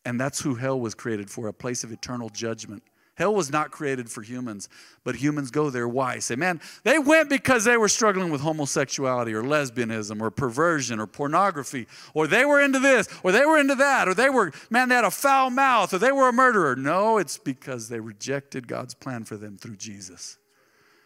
and 0.06 0.20
that's 0.20 0.42
who 0.42 0.56
hell 0.56 0.80
was 0.80 0.94
created 0.94 1.30
for—a 1.30 1.54
place 1.54 1.84
of 1.84 1.92
eternal 1.92 2.30
judgment. 2.30 2.84
Hell 3.20 3.36
was 3.36 3.52
not 3.52 3.70
created 3.70 4.10
for 4.10 4.22
humans, 4.22 4.70
but 5.04 5.16
humans 5.16 5.52
go 5.52 5.70
there. 5.70 5.90
Why? 5.90 6.20
Say, 6.20 6.38
man, 6.38 6.62
they 6.84 6.98
went 6.98 7.30
because 7.30 7.66
they 7.66 7.76
were 7.76 7.90
struggling 7.90 8.32
with 8.32 8.40
homosexuality 8.40 9.34
or 9.34 9.44
lesbianism 9.44 10.22
or 10.22 10.32
perversion 10.32 11.02
or 11.02 11.06
pornography, 11.06 11.86
or 12.14 12.28
they 12.28 12.46
were 12.46 12.62
into 12.62 12.80
this, 12.80 13.10
or 13.22 13.34
they 13.34 13.46
were 13.46 13.60
into 13.60 13.76
that, 13.76 14.08
or 14.08 14.14
they 14.14 14.30
were, 14.30 14.54
man, 14.70 14.88
they 14.88 14.96
had 14.96 15.04
a 15.04 15.12
foul 15.12 15.50
mouth, 15.50 15.94
or 15.94 15.98
they 15.98 16.14
were 16.14 16.30
a 16.30 16.34
murderer. 16.34 16.78
No, 16.78 17.18
it's 17.18 17.38
because 17.38 17.90
they 17.90 18.00
rejected 18.00 18.70
God's 18.70 18.94
plan 18.94 19.26
for 19.26 19.36
them 19.36 19.58
through 19.58 19.76
Jesus. 19.76 20.38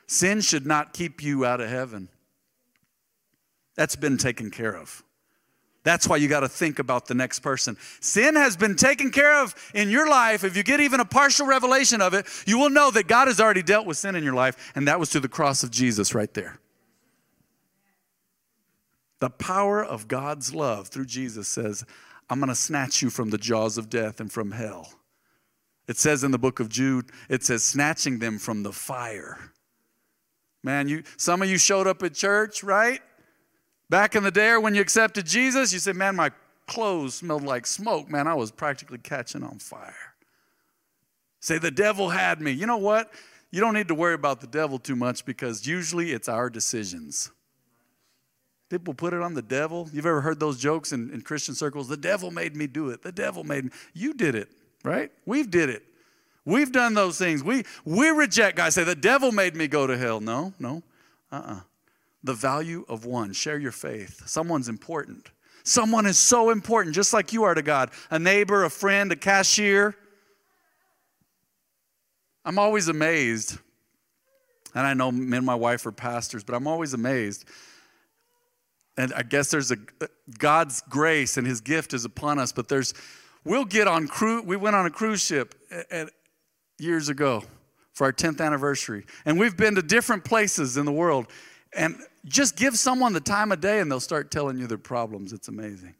Sin 0.05 0.41
should 0.41 0.67
not 0.67 0.93
keep 0.93 1.23
you 1.23 1.45
out 1.45 1.61
of 1.61 1.69
heaven. 1.69 2.09
That's 3.75 3.95
been 3.95 4.19
taken 4.19 4.51
care 4.51 4.75
of. 4.75 5.03
That's 5.83 6.07
why 6.07 6.17
you 6.17 6.29
got 6.29 6.41
to 6.41 6.47
think 6.47 6.79
about 6.79 7.07
the 7.07 7.13
next 7.13 7.39
person. 7.39 7.77
Sin 7.99 8.35
has 8.35 8.55
been 8.55 8.75
taken 8.75 9.11
care 9.11 9.43
of 9.43 9.53
in 9.73 9.89
your 9.89 10.09
life. 10.09 10.43
If 10.43 10.55
you 10.55 10.63
get 10.63 10.79
even 10.79 11.01
a 11.01 11.05
partial 11.05 11.45
revelation 11.45 12.01
of 12.01 12.13
it, 12.13 12.25
you 12.47 12.57
will 12.57 12.69
know 12.69 12.89
that 12.91 13.07
God 13.07 13.27
has 13.27 13.41
already 13.41 13.63
dealt 13.63 13.85
with 13.85 13.97
sin 13.97 14.15
in 14.15 14.23
your 14.23 14.33
life, 14.33 14.71
and 14.75 14.87
that 14.87 14.99
was 14.99 15.09
through 15.09 15.21
the 15.21 15.27
cross 15.27 15.61
of 15.61 15.71
Jesus 15.71 16.15
right 16.15 16.33
there. 16.33 16.57
The 19.19 19.29
power 19.29 19.83
of 19.83 20.07
God's 20.07 20.53
love 20.53 20.87
through 20.87 21.05
Jesus 21.05 21.47
says, 21.47 21.85
I'm 22.29 22.39
going 22.39 22.49
to 22.49 22.55
snatch 22.55 23.01
you 23.01 23.09
from 23.09 23.29
the 23.29 23.37
jaws 23.37 23.77
of 23.77 23.89
death 23.89 24.19
and 24.19 24.31
from 24.31 24.51
hell. 24.51 24.93
It 25.87 25.97
says 25.97 26.23
in 26.23 26.31
the 26.31 26.39
book 26.39 26.61
of 26.61 26.69
Jude, 26.69 27.09
it 27.29 27.43
says, 27.43 27.63
snatching 27.63 28.19
them 28.19 28.37
from 28.37 28.63
the 28.63 28.71
fire. 28.71 29.51
Man, 30.63 30.87
you 30.87 31.03
some 31.17 31.41
of 31.41 31.49
you 31.49 31.57
showed 31.57 31.87
up 31.87 32.01
at 32.03 32.13
church, 32.13 32.63
right? 32.63 33.01
Back 33.93 34.15
in 34.15 34.23
the 34.23 34.31
day 34.31 34.57
when 34.57 34.73
you 34.73 34.81
accepted 34.81 35.27
Jesus, 35.27 35.71
you 35.71 35.77
said, 35.77 35.95
Man, 35.95 36.15
my 36.15 36.31
clothes 36.65 37.13
smelled 37.13 37.43
like 37.43 37.67
smoke. 37.67 38.09
Man, 38.09 38.25
I 38.25 38.33
was 38.33 38.49
practically 38.49 38.97
catching 38.97 39.43
on 39.43 39.59
fire. 39.59 40.15
Say, 41.41 41.59
The 41.59 41.69
devil 41.69 42.09
had 42.09 42.41
me. 42.41 42.49
You 42.49 42.65
know 42.65 42.77
what? 42.77 43.13
You 43.51 43.61
don't 43.61 43.75
need 43.75 43.89
to 43.89 43.93
worry 43.93 44.15
about 44.15 44.41
the 44.41 44.47
devil 44.47 44.79
too 44.79 44.95
much 44.95 45.25
because 45.25 45.67
usually 45.67 46.11
it's 46.11 46.27
our 46.27 46.49
decisions. 46.49 47.29
People 48.67 48.95
put 48.95 49.13
it 49.13 49.21
on 49.21 49.35
the 49.35 49.43
devil. 49.43 49.87
You've 49.93 50.07
ever 50.07 50.21
heard 50.21 50.39
those 50.39 50.57
jokes 50.57 50.91
in, 50.91 51.11
in 51.11 51.21
Christian 51.21 51.53
circles? 51.53 51.87
The 51.87 51.95
devil 51.95 52.31
made 52.31 52.55
me 52.55 52.65
do 52.65 52.89
it. 52.89 53.03
The 53.03 53.11
devil 53.11 53.43
made 53.43 53.65
me. 53.65 53.69
You 53.93 54.15
did 54.15 54.33
it, 54.33 54.49
right? 54.83 55.11
We've 55.27 55.51
did 55.51 55.69
it. 55.69 55.83
We've 56.45 56.71
done 56.71 56.95
those 56.95 57.19
things. 57.19 57.43
We 57.43 57.63
we 57.85 58.09
reject 58.09 58.57
guys 58.57 58.73
say 58.73 58.85
the 58.85 58.95
devil 58.95 59.31
made 59.31 59.55
me 59.55 59.67
go 59.67 59.85
to 59.85 59.95
hell. 59.95 60.19
No, 60.19 60.51
no. 60.57 60.81
Uh-uh 61.31 61.59
the 62.23 62.33
value 62.33 62.85
of 62.87 63.05
one. 63.05 63.33
Share 63.33 63.59
your 63.59 63.71
faith. 63.71 64.27
Someone's 64.27 64.69
important. 64.69 65.29
Someone 65.63 66.05
is 66.05 66.17
so 66.17 66.49
important, 66.49 66.93
just 66.93 67.13
like 67.13 67.31
you 67.31 67.43
are 67.43 67.53
to 67.53 67.61
God 67.61 67.91
a 68.11 68.19
neighbor, 68.19 68.63
a 68.63 68.69
friend, 68.69 69.11
a 69.11 69.15
cashier. 69.15 69.95
I'm 72.45 72.59
always 72.59 72.89
amazed, 72.89 73.57
and 74.75 74.85
I 74.85 74.93
know 74.93 75.11
me 75.11 75.37
and 75.37 75.45
my 75.45 75.55
wife 75.55 75.85
are 75.85 75.93
pastors, 75.93 76.43
but 76.43 76.55
I'm 76.55 76.67
always 76.67 76.93
amazed. 76.93 77.45
And 78.97 79.13
I 79.13 79.23
guess 79.23 79.49
there's 79.49 79.71
a 79.71 79.77
uh, 80.01 80.07
God's 80.37 80.81
grace 80.81 81.37
and 81.37 81.47
His 81.47 81.61
gift 81.61 81.93
is 81.93 82.03
upon 82.03 82.39
us, 82.39 82.51
but 82.51 82.67
there's 82.67 82.93
we'll 83.45 83.65
get 83.65 83.87
on 83.87 84.07
cruise. 84.07 84.43
We 84.45 84.57
went 84.57 84.75
on 84.75 84.85
a 84.85 84.89
cruise 84.89 85.21
ship 85.21 85.55
at, 85.71 85.91
at, 85.91 86.09
years 86.79 87.07
ago 87.07 87.43
for 87.93 88.05
our 88.05 88.13
10th 88.13 88.41
anniversary, 88.41 89.05
and 89.25 89.39
we've 89.39 89.55
been 89.55 89.75
to 89.75 89.81
different 89.81 90.25
places 90.25 90.75
in 90.75 90.85
the 90.85 90.91
world. 90.91 91.27
And 91.75 91.97
just 92.25 92.55
give 92.55 92.77
someone 92.77 93.13
the 93.13 93.19
time 93.19 93.51
of 93.51 93.61
day 93.61 93.79
and 93.79 93.91
they'll 93.91 93.99
start 93.99 94.31
telling 94.31 94.57
you 94.57 94.67
their 94.67 94.77
problems. 94.77 95.33
It's 95.33 95.47
amazing. 95.47 95.95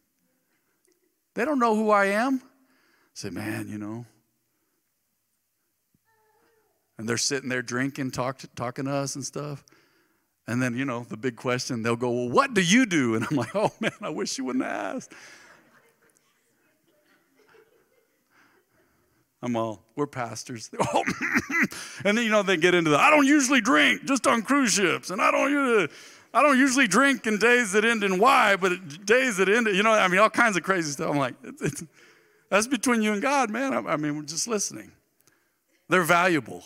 They 1.35 1.45
don't 1.45 1.59
know 1.59 1.75
who 1.75 1.89
I 1.89 2.05
am. 2.05 2.41
Say, 3.13 3.29
man, 3.29 3.67
you 3.67 3.77
know. 3.77 4.05
And 6.97 7.09
they're 7.09 7.17
sitting 7.17 7.49
there 7.49 7.61
drinking, 7.61 8.11
talk 8.11 8.39
to, 8.39 8.47
talking 8.47 8.85
to 8.85 8.91
us 8.91 9.15
and 9.15 9.25
stuff. 9.25 9.63
And 10.47 10.61
then, 10.61 10.77
you 10.77 10.85
know, 10.85 11.05
the 11.09 11.17
big 11.17 11.35
question, 11.35 11.81
they'll 11.81 11.95
go, 11.95 12.11
Well, 12.11 12.29
what 12.29 12.53
do 12.53 12.61
you 12.61 12.85
do? 12.85 13.15
And 13.15 13.25
I'm 13.29 13.37
like, 13.37 13.55
Oh, 13.55 13.71
man, 13.79 13.91
I 14.01 14.09
wish 14.09 14.37
you 14.37 14.45
wouldn't 14.45 14.63
have 14.63 14.97
asked. 14.97 15.13
I'm 19.43 19.57
all, 19.57 19.83
we're 19.97 20.07
pastors. 20.07 20.71
Oh, 20.79 21.03
and 22.05 22.17
then, 22.17 22.23
you 22.23 22.31
know, 22.31 22.43
they 22.43 22.57
get 22.57 22.73
into 22.73 22.89
the, 22.89 22.97
I 22.97 23.09
don't 23.09 23.25
usually 23.25 23.61
drink 23.61 24.05
just 24.05 24.25
on 24.25 24.41
cruise 24.41 24.73
ships. 24.73 25.09
And 25.09 25.21
I 25.21 25.31
don't 25.31 25.51
usually, 25.51 25.89
I 26.33 26.41
don't 26.41 26.57
usually 26.57 26.87
drink 26.87 27.27
in 27.27 27.37
days 27.37 27.73
that 27.73 27.83
end 27.85 28.03
in 28.03 28.19
Y, 28.19 28.55
but 28.55 29.05
days 29.05 29.37
that 29.37 29.49
end, 29.49 29.67
you 29.67 29.83
know, 29.83 29.91
I 29.91 30.07
mean, 30.07 30.19
all 30.19 30.29
kinds 30.29 30.55
of 30.55 30.63
crazy 30.63 30.91
stuff. 30.91 31.11
I'm 31.11 31.17
like, 31.17 31.35
it's, 31.43 31.61
it's, 31.61 31.83
that's 32.49 32.67
between 32.67 33.01
you 33.01 33.13
and 33.13 33.21
God, 33.21 33.49
man. 33.49 33.73
I, 33.73 33.93
I 33.93 33.97
mean, 33.97 34.15
we're 34.15 34.23
just 34.23 34.47
listening. 34.47 34.91
They're 35.89 36.03
valuable. 36.03 36.63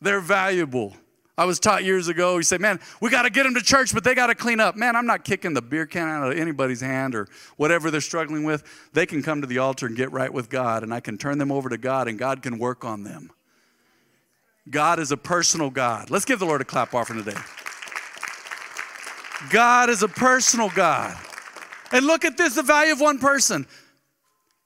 They're 0.00 0.20
valuable. 0.20 0.94
I 1.38 1.44
was 1.44 1.60
taught 1.60 1.84
years 1.84 2.08
ago, 2.08 2.36
you 2.36 2.42
say, 2.42 2.58
man, 2.58 2.80
we 3.00 3.10
got 3.10 3.22
to 3.22 3.30
get 3.30 3.44
them 3.44 3.54
to 3.54 3.62
church, 3.62 3.94
but 3.94 4.02
they 4.02 4.12
got 4.12 4.26
to 4.26 4.34
clean 4.34 4.58
up. 4.58 4.74
Man, 4.74 4.96
I'm 4.96 5.06
not 5.06 5.24
kicking 5.24 5.54
the 5.54 5.62
beer 5.62 5.86
can 5.86 6.08
out 6.08 6.32
of 6.32 6.36
anybody's 6.36 6.80
hand 6.80 7.14
or 7.14 7.28
whatever 7.56 7.92
they're 7.92 8.00
struggling 8.00 8.42
with. 8.42 8.64
They 8.92 9.06
can 9.06 9.22
come 9.22 9.40
to 9.40 9.46
the 9.46 9.58
altar 9.58 9.86
and 9.86 9.96
get 9.96 10.10
right 10.10 10.32
with 10.32 10.50
God, 10.50 10.82
and 10.82 10.92
I 10.92 10.98
can 10.98 11.16
turn 11.16 11.38
them 11.38 11.52
over 11.52 11.68
to 11.68 11.78
God, 11.78 12.08
and 12.08 12.18
God 12.18 12.42
can 12.42 12.58
work 12.58 12.84
on 12.84 13.04
them. 13.04 13.30
God 14.68 14.98
is 14.98 15.12
a 15.12 15.16
personal 15.16 15.70
God. 15.70 16.10
Let's 16.10 16.24
give 16.24 16.40
the 16.40 16.44
Lord 16.44 16.60
a 16.60 16.64
clap 16.64 16.92
offering 16.92 17.22
today. 17.22 17.40
God 19.50 19.90
is 19.90 20.02
a 20.02 20.08
personal 20.08 20.70
God. 20.70 21.16
And 21.92 22.04
look 22.04 22.24
at 22.24 22.36
this 22.36 22.56
the 22.56 22.64
value 22.64 22.92
of 22.92 23.00
one 23.00 23.20
person. 23.20 23.64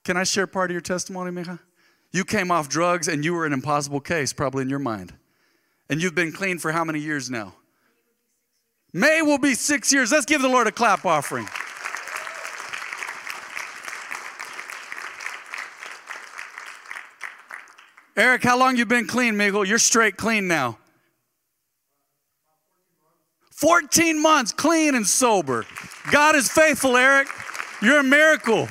Can 0.04 0.16
I 0.16 0.24
share 0.24 0.46
part 0.46 0.70
of 0.70 0.72
your 0.72 0.80
testimony, 0.80 1.30
Mija? 1.30 1.58
You 2.12 2.24
came 2.24 2.50
off 2.50 2.70
drugs 2.70 3.08
and 3.08 3.22
you 3.26 3.34
were 3.34 3.44
an 3.44 3.52
impossible 3.52 4.00
case, 4.00 4.32
probably 4.32 4.62
in 4.62 4.70
your 4.70 4.78
mind. 4.78 5.12
And 5.92 6.02
you've 6.02 6.14
been 6.14 6.32
clean 6.32 6.58
for 6.58 6.72
how 6.72 6.84
many 6.84 7.00
years 7.00 7.28
now? 7.28 7.52
May 8.94 9.20
will 9.20 9.36
be 9.36 9.52
six 9.52 9.92
years. 9.92 10.10
Let's 10.10 10.24
give 10.24 10.40
the 10.40 10.48
Lord 10.48 10.66
a 10.66 10.72
clap 10.72 11.04
offering. 11.04 11.46
Eric, 18.16 18.42
how 18.42 18.58
long 18.58 18.78
you 18.78 18.86
been 18.86 19.06
clean, 19.06 19.36
Miguel? 19.36 19.66
You're 19.66 19.78
straight 19.78 20.16
clean 20.16 20.48
now. 20.48 20.78
14 23.50 24.22
months 24.22 24.50
clean 24.50 24.94
and 24.94 25.06
sober. 25.06 25.66
God 26.10 26.36
is 26.36 26.48
faithful, 26.48 26.96
Eric. 26.96 27.28
You're 27.82 28.00
a 28.00 28.02
miracle. 28.02 28.66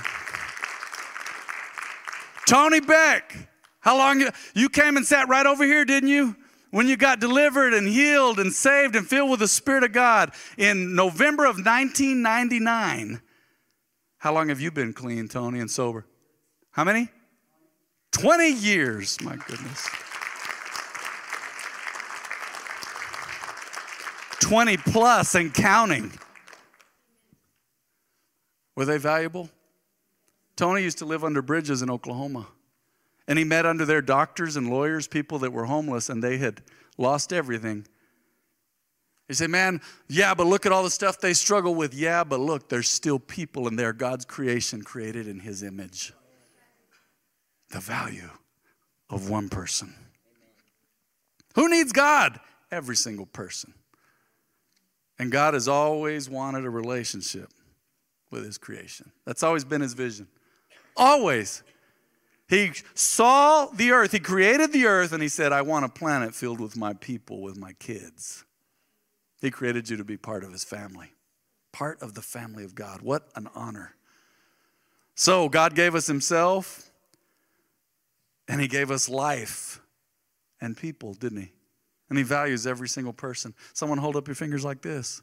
Tony 2.48 2.80
Beck, 2.80 3.48
how 3.80 3.96
long 3.96 4.22
you, 4.22 4.30
you 4.56 4.70
came 4.70 4.98
and 4.98 5.06
sat 5.06 5.30
right 5.30 5.46
over 5.46 5.64
here, 5.64 5.86
didn't 5.86 6.10
you? 6.10 6.36
When 6.72 6.88
you 6.88 6.98
got 6.98 7.20
delivered 7.20 7.74
and 7.74 7.88
healed 7.88 8.40
and 8.40 8.52
saved 8.52 8.96
and 8.96 9.06
filled 9.08 9.30
with 9.30 9.42
the 9.42 9.48
Spirit 9.48 9.84
of 9.84 9.92
God 9.92 10.32
in 10.58 10.96
November 10.96 11.44
of 11.44 11.58
1999. 11.58 13.22
How 14.18 14.34
long 14.34 14.50
have 14.50 14.62
you 14.62 14.72
been 14.72 14.94
clean, 14.94 15.28
Tony, 15.28 15.60
and 15.60 15.70
sober? 15.70 16.06
How 16.72 16.84
many? 16.84 17.10
20 18.12 18.52
years, 18.52 19.22
my 19.22 19.36
goodness. 19.36 19.90
20 24.40 24.78
plus 24.78 25.36
and 25.36 25.54
counting. 25.54 26.12
Were 28.76 28.86
they 28.86 28.98
valuable? 28.98 29.50
Tony 30.56 30.84
used 30.84 31.00
to 31.00 31.06
live 31.06 31.24
under 31.24 31.42
bridges 31.42 31.82
in 31.82 31.90
Oklahoma. 31.90 32.48
And 33.32 33.38
he 33.40 33.46
met 33.46 33.66
under 33.66 33.86
their 33.86 34.02
doctors 34.02 34.58
and 34.58 34.70
lawyers 34.70 35.08
people 35.08 35.40
that 35.40 35.54
were 35.54 35.64
homeless 35.64 36.10
and 36.10 36.22
they 36.22 36.38
had 36.38 36.62
lost 36.98 37.32
everything. 37.32 37.88
He 39.30 39.34
said, 39.34 39.50
Man, 39.50 39.80
yeah, 40.10 40.34
but 40.34 40.48
look 40.48 40.66
at 40.66 40.74
all 40.74 40.84
the 40.84 40.90
stuff 40.90 41.22
they 41.22 41.32
struggle 41.32 41.74
with. 41.74 41.94
Yeah, 41.94 42.26
but 42.26 42.42
look, 42.42 42.68
there's 42.68 42.90
still 42.90 43.20
people 43.20 43.70
and 43.70 43.80
they're 43.80 43.94
God's 43.94 44.26
creation 44.26 44.82
created 44.82 45.30
in 45.30 45.40
his 45.40 45.64
image. 45.64 46.12
The 47.70 47.80
value 47.80 48.32
of 49.10 49.30
one 49.30 49.48
person. 49.48 49.96
Who 51.56 51.70
needs 51.70 51.94
God? 51.94 52.38
Every 52.70 52.98
single 52.98 53.28
person. 53.28 53.74
And 55.18 55.32
God 55.32 55.54
has 55.54 55.70
always 55.70 56.30
wanted 56.30 56.66
a 56.66 56.70
relationship 56.70 57.54
with 58.30 58.44
his 58.44 58.58
creation. 58.58 59.14
That's 59.26 59.42
always 59.42 59.64
been 59.64 59.80
his 59.80 59.94
vision. 59.94 60.28
Always. 60.98 61.64
He 62.52 62.74
saw 62.96 63.68
the 63.68 63.92
earth, 63.92 64.12
he 64.12 64.20
created 64.20 64.74
the 64.74 64.86
earth, 64.86 65.14
and 65.14 65.24
he 65.24 65.30
said, 65.30 65.54
I 65.54 65.62
want 65.62 65.86
a 65.86 65.90
planet 65.90 66.36
filled 66.36 66.60
with 66.60 66.76
my 66.76 66.92
people, 66.92 67.42
with 67.42 67.56
my 67.56 67.72
kids. 67.72 68.44
He 69.40 69.50
created 69.50 69.90
you 69.90 69.96
to 69.96 70.04
be 70.04 70.18
part 70.18 70.44
of 70.44 70.52
his 70.52 70.66
family, 70.66 71.14
part 71.72 72.02
of 72.02 72.14
the 72.14 72.22
family 72.22 72.66
of 72.66 72.76
God. 72.76 73.02
What 73.02 73.30
an 73.36 73.48
honor. 73.56 73.96
So, 75.16 75.48
God 75.48 75.76
gave 75.76 75.96
us 75.96 76.08
himself, 76.08 76.92
and 78.50 78.60
he 78.60 78.68
gave 78.68 78.92
us 78.92 79.08
life 79.08 79.80
and 80.60 80.76
people, 80.76 81.14
didn't 81.14 81.40
he? 81.40 81.52
And 82.10 82.18
he 82.18 82.24
values 82.26 82.68
every 82.68 82.90
single 82.90 83.14
person. 83.14 83.54
Someone 83.72 83.98
hold 83.98 84.18
up 84.18 84.28
your 84.28 84.36
fingers 84.36 84.66
like 84.66 84.82
this, 84.82 85.22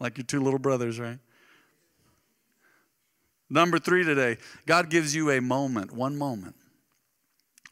like 0.00 0.18
your 0.18 0.24
two 0.24 0.40
little 0.40 0.58
brothers, 0.58 0.98
right? 0.98 1.20
Number 3.52 3.78
three 3.78 4.02
today, 4.02 4.38
God 4.64 4.88
gives 4.88 5.14
you 5.14 5.30
a 5.30 5.40
moment, 5.40 5.92
one 5.92 6.16
moment. 6.16 6.56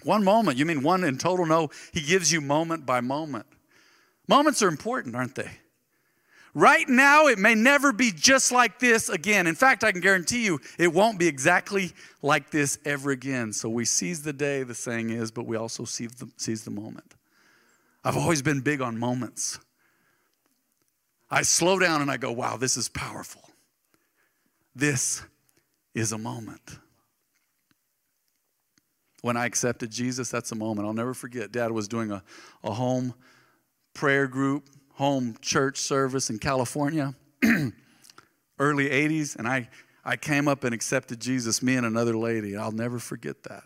One 0.03 0.23
moment. 0.23 0.59
You 0.59 0.67
mean 0.67 0.83
one 0.83 1.05
in 1.05 1.17
total? 1.17 1.47
No, 1.47 1.71
He 1.93 2.03
gives 2.03 2.31
you 2.31 2.43
moment 2.43 2.85
by 2.85 3.01
moment. 3.01 3.47
Moments 4.29 4.63
are 4.63 4.69
important, 4.69 5.17
aren't 5.17 5.35
they? 5.35 5.51
Right 6.53 6.87
now, 6.87 7.29
it 7.29 7.39
may 7.39 7.55
never 7.55 7.93
be 7.93 8.13
just 8.15 8.53
like 8.53 8.79
this 8.79 9.09
again. 9.09 9.47
In 9.47 9.55
fact, 9.55 9.83
I 9.83 9.91
can 9.91 10.03
guarantee 10.03 10.45
you 10.45 10.61
it 10.79 10.93
won't 10.93 11.19
be 11.19 11.27
exactly 11.27 11.93
like 12.21 12.51
this 12.51 12.79
ever 12.85 13.11
again. 13.11 13.51
So 13.55 13.71
we 13.71 13.87
seize 13.87 14.23
the 14.23 14.35
day, 14.35 14.63
the 14.65 14.75
saying 14.75 15.09
is, 15.09 15.31
but 15.31 15.47
we 15.47 15.57
also 15.57 15.85
seize 15.85 16.13
the, 16.13 16.29
seize 16.37 16.63
the 16.63 16.71
moment. 16.71 17.15
I've 18.05 18.19
always 18.19 18.43
been 18.43 18.61
big 18.61 18.83
on 18.83 18.99
moments. 18.99 19.59
I 21.31 21.41
slow 21.41 21.79
down 21.79 22.03
and 22.03 22.11
I 22.11 22.19
go, 22.19 22.33
wow, 22.33 22.59
this 22.59 22.77
is 22.77 22.91
powerful. 22.91 23.49
This 24.75 25.23
is 25.95 26.13
a 26.13 26.19
moment. 26.19 26.79
When 29.23 29.37
I 29.37 29.47
accepted 29.47 29.91
Jesus, 29.91 30.31
that's 30.31 30.53
a 30.53 30.55
moment. 30.55 30.87
I'll 30.87 30.95
never 30.95 31.15
forget. 31.15 31.53
Dad 31.53 31.73
was 31.73 31.89
doing 31.89 32.11
a, 32.11 32.23
a 32.65 32.73
home 32.73 33.15
prayer 33.93 34.27
group, 34.27 34.69
home 34.95 35.37
church 35.43 35.79
service 35.79 36.31
in 36.31 36.39
California, 36.39 37.15
early 38.59 38.89
80s, 38.89 39.37
and 39.37 39.47
I, 39.47 39.69
I 40.05 40.17
came 40.17 40.49
up 40.49 40.65
and 40.65 40.75
accepted 40.75 41.21
Jesus, 41.21 41.63
me 41.63 41.76
and 41.76 41.85
another 41.85 42.17
lady. 42.17 42.57
I'll 42.57 42.73
never 42.73 42.99
forget 42.99 43.43
that. 43.45 43.65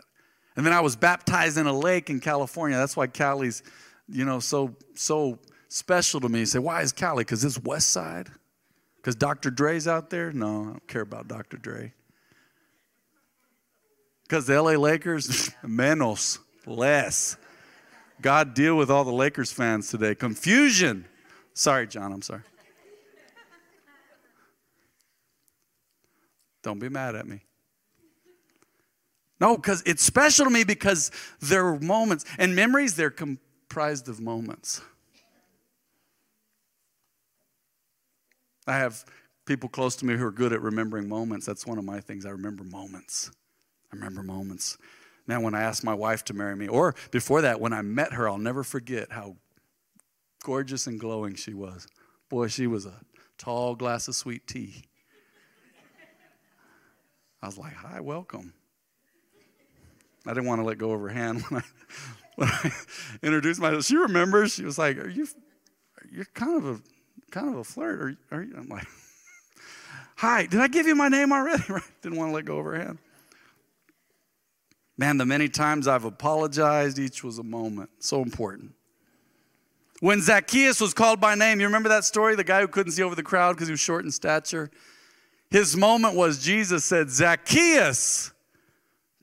And 0.57 0.65
then 0.65 0.73
I 0.73 0.81
was 0.81 0.95
baptized 0.95 1.57
in 1.57 1.67
a 1.67 1.77
lake 1.77 2.09
in 2.09 2.19
California. 2.19 2.77
That's 2.77 2.97
why 2.97 3.07
Cali's, 3.07 3.63
you 4.07 4.25
know, 4.25 4.39
so 4.39 4.75
so 4.93 5.39
special 5.67 6.21
to 6.21 6.29
me. 6.29 6.39
You 6.39 6.45
say, 6.45 6.59
why 6.59 6.81
is 6.81 6.93
Cali? 6.93 7.23
Because 7.23 7.43
it's 7.43 7.61
West 7.61 7.89
Side? 7.89 8.29
Because 8.97 9.15
Dr. 9.15 9.51
Dre's 9.51 9.87
out 9.87 10.09
there? 10.09 10.31
No, 10.31 10.47
I 10.47 10.63
don't 10.63 10.87
care 10.87 11.01
about 11.01 11.27
Dr. 11.27 11.57
Dre. 11.57 11.93
Because 14.27 14.47
the 14.47 14.61
LA 14.61 14.71
Lakers, 14.71 15.51
menos, 15.63 16.39
less. 16.65 17.37
God 18.21 18.53
deal 18.53 18.75
with 18.75 18.89
all 18.89 19.03
the 19.03 19.13
Lakers 19.13 19.51
fans 19.51 19.89
today. 19.89 20.15
Confusion. 20.15 21.05
Sorry, 21.53 21.87
John, 21.87 22.11
I'm 22.11 22.21
sorry. 22.21 22.41
Don't 26.63 26.79
be 26.79 26.89
mad 26.89 27.15
at 27.15 27.27
me. 27.27 27.41
No, 29.39 29.55
because 29.55 29.83
it's 29.85 30.01
special 30.01 30.45
to 30.45 30.51
me 30.51 30.63
because 30.63 31.11
there 31.39 31.67
are 31.67 31.79
moments, 31.79 32.25
and 32.39 32.55
memories, 32.55 32.95
they're 32.95 33.11
comprised 33.11 34.09
of 34.09 34.19
moments. 34.19 34.81
I 38.65 38.77
have 38.77 39.05
people 39.45 39.69
close 39.69 39.95
to 39.97 40.05
me 40.05 40.15
who 40.15 40.25
are 40.25 40.31
good 40.31 40.53
at 40.53 40.61
remembering 40.61 41.07
moments. 41.07 41.45
That's 41.45 41.67
one 41.67 41.77
of 41.77 41.83
my 41.83 41.99
things. 41.99 42.25
I 42.25 42.29
remember 42.29 42.63
moments. 42.63 43.29
Remember 43.95 44.23
moments. 44.23 44.77
Now, 45.27 45.41
when 45.41 45.55
I 45.55 45.63
asked 45.63 45.83
my 45.83 45.93
wife 45.93 46.23
to 46.25 46.33
marry 46.33 46.55
me, 46.55 46.67
or 46.67 46.93
before 47.11 47.41
that, 47.41 47.59
when 47.59 47.73
I 47.73 47.81
met 47.81 48.13
her, 48.13 48.29
I'll 48.29 48.37
never 48.37 48.63
forget 48.63 49.11
how 49.11 49.37
gorgeous 50.43 50.85
and 50.85 50.99
glowing 50.99 51.35
she 51.35 51.53
was. 51.53 51.87
Boy, 52.29 52.47
she 52.47 52.67
was 52.67 52.85
a 52.85 53.01
tall 53.37 53.75
glass 53.75 54.07
of 54.07 54.15
sweet 54.15 54.45
tea. 54.45 54.83
I 57.41 57.47
was 57.47 57.57
like, 57.57 57.73
Hi, 57.73 57.99
welcome. 58.01 58.53
I 60.27 60.33
didn't 60.33 60.45
want 60.45 60.61
to 60.61 60.65
let 60.65 60.77
go 60.77 60.91
of 60.91 61.01
her 61.01 61.09
hand 61.09 61.41
when 61.49 61.61
I, 61.61 61.65
when 62.35 62.49
I 62.49 62.71
introduced 63.21 63.59
myself. 63.59 63.85
She 63.85 63.95
remembers. 63.95 64.53
She 64.53 64.63
was 64.63 64.77
like, 64.77 64.97
"Are 64.97 65.09
you? 65.09 65.27
You're 66.11 66.25
kind 66.33 66.57
of 66.57 66.65
a 66.65 66.81
kind 67.31 67.49
of 67.49 67.57
a 67.57 67.63
flirt." 67.63 67.99
Are, 68.31 68.37
are 68.37 68.43
you? 68.43 68.55
I'm 68.57 68.67
like, 68.67 68.87
"Hi, 70.17 70.45
did 70.47 70.59
I 70.59 70.67
give 70.67 70.87
you 70.87 70.95
my 70.95 71.09
name 71.09 71.31
already?" 71.31 71.63
Didn't 72.01 72.17
want 72.17 72.31
to 72.31 72.35
let 72.35 72.45
go 72.45 72.57
of 72.59 72.65
her 72.65 72.75
hand. 72.75 72.97
Man, 74.97 75.17
the 75.17 75.25
many 75.25 75.49
times 75.49 75.87
I've 75.87 76.05
apologized, 76.05 76.99
each 76.99 77.23
was 77.23 77.37
a 77.37 77.43
moment. 77.43 77.89
So 77.99 78.21
important. 78.21 78.73
When 79.99 80.21
Zacchaeus 80.21 80.79
was 80.79 80.93
called 80.93 81.19
by 81.19 81.35
name, 81.35 81.59
you 81.59 81.65
remember 81.65 81.89
that 81.89 82.05
story? 82.05 82.35
The 82.35 82.43
guy 82.43 82.61
who 82.61 82.67
couldn't 82.67 82.93
see 82.93 83.03
over 83.03 83.15
the 83.15 83.23
crowd 83.23 83.55
because 83.55 83.67
he 83.67 83.73
was 83.73 83.79
short 83.79 84.05
in 84.05 84.11
stature? 84.11 84.69
His 85.49 85.75
moment 85.75 86.15
was 86.15 86.43
Jesus 86.43 86.83
said, 86.85 87.09
Zacchaeus, 87.09 88.31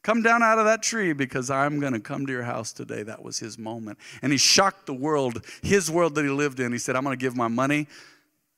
come 0.03 0.23
down 0.23 0.43
out 0.43 0.59
of 0.59 0.65
that 0.65 0.83
tree 0.83 1.13
because 1.13 1.51
I'm 1.51 1.81
going 1.81 1.93
to 1.93 2.01
come 2.01 2.27
to 2.27 2.33
your 2.33 2.43
house 2.43 2.73
today. 2.73 3.03
That 3.03 3.23
was 3.23 3.39
his 3.39 3.59
moment. 3.59 3.99
And 4.23 4.33
he 4.33 4.39
shocked 4.39 4.87
the 4.87 4.95
world, 4.95 5.45
his 5.63 5.91
world 5.91 6.15
that 6.15 6.25
he 6.25 6.31
lived 6.31 6.61
in. 6.61 6.73
He 6.73 6.79
said, 6.79 6.97
I'm 6.97 7.05
going 7.05 7.17
to 7.17 7.23
give 7.23 7.37
my 7.37 7.49
money. 7.49 7.87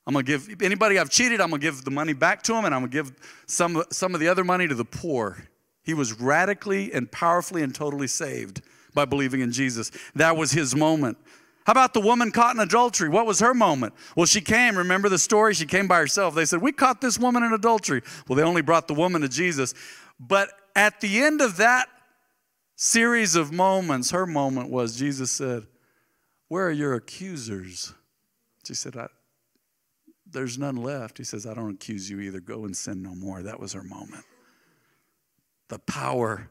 I'm 0.07 0.13
going 0.13 0.25
to 0.25 0.39
give 0.39 0.63
anybody 0.63 0.99
I've 0.99 1.11
cheated, 1.11 1.41
I'm 1.41 1.49
going 1.49 1.61
to 1.61 1.67
give 1.67 1.83
the 1.83 1.91
money 1.91 2.13
back 2.13 2.43
to 2.43 2.55
him, 2.55 2.67
and 2.67 2.75
I'm 2.75 2.83
going 2.83 2.91
to 2.91 2.97
give 2.97 3.43
some, 3.47 3.83
some 3.91 4.15
of 4.15 4.21
the 4.21 4.29
other 4.29 4.45
money 4.45 4.69
to 4.69 4.75
the 4.75 4.85
poor. 4.85 5.49
He 5.85 5.95
was 5.95 6.19
radically 6.19 6.93
and 6.93 7.11
powerfully 7.13 7.63
and 7.63 7.75
totally 7.75 8.07
saved 8.07 8.63
by 8.95 9.05
believing 9.05 9.41
in 9.41 9.53
Jesus. 9.53 9.91
That 10.15 10.37
was 10.37 10.51
his 10.51 10.75
moment. 10.75 11.19
How 11.67 11.73
about 11.73 11.95
the 11.95 12.01
woman 12.01 12.31
caught 12.31 12.55
in 12.55 12.61
adultery? 12.61 13.09
What 13.09 13.27
was 13.27 13.41
her 13.41 13.55
moment? 13.55 13.95
Well, 14.17 14.27
she 14.27 14.41
came, 14.41 14.77
remember 14.77 15.09
the 15.09 15.19
story? 15.19 15.55
She 15.55 15.67
came 15.67 15.87
by 15.87 15.99
herself. 15.99 16.35
They 16.35 16.45
said, 16.45 16.61
We 16.61 16.73
caught 16.73 17.01
this 17.01 17.19
woman 17.19 17.43
in 17.43 17.53
adultery. 17.53 18.03
Well, 18.27 18.37
they 18.37 18.43
only 18.43 18.63
brought 18.63 18.89
the 18.89 18.95
woman 18.95 19.23
to 19.23 19.29
Jesus. 19.29 19.75
But 20.19 20.51
at 20.75 21.01
the 21.01 21.23
end 21.23 21.41
of 21.41 21.57
that 21.59 21.89
series 22.77 23.35
of 23.35 23.53
moments, 23.53 24.11
her 24.11 24.27
moment 24.27 24.71
was 24.71 24.97
Jesus 24.97 25.31
said, 25.31 25.67
Where 26.49 26.67
are 26.67 26.73
your 26.73 26.95
accusers? 26.95 27.95
She 28.67 28.75
said, 28.75 28.97
There's 30.31 30.59
none 30.59 30.77
left. 30.77 31.17
He 31.17 31.25
says, 31.25 31.47
I 31.47 31.55
don't 31.55 31.75
accuse 31.75 32.11
you 32.11 32.21
either. 32.21 32.41
Go 32.41 32.67
and 32.67 32.77
sin 32.77 33.03
no 33.03 33.15
more. 33.15 33.43
That 33.43 33.59
was 33.59 33.73
her 33.73 33.83
moment 33.83 34.25
the 35.69 35.79
power 35.79 36.49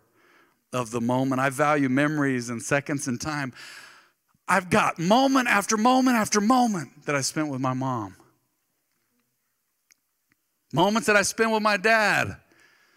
of 0.72 0.92
the 0.92 1.02
moment. 1.02 1.40
I 1.40 1.50
value 1.50 1.90
memories 1.90 2.50
and 2.50 2.62
seconds 2.62 3.08
and 3.08 3.20
time. 3.20 3.54
I've 4.48 4.70
got 4.70 5.00
moment 5.00 5.48
after 5.48 5.78
moment 5.78 6.18
after 6.18 6.42
moment 6.42 7.06
that 7.06 7.16
I 7.16 7.22
spent 7.22 7.50
with 7.50 7.62
my 7.62 7.74
mom. 7.74 8.16
Moments 10.74 11.08
that 11.08 11.16
I 11.16 11.22
spent 11.22 11.52
with 11.52 11.62
my 11.62 11.78
dad. 11.78 12.38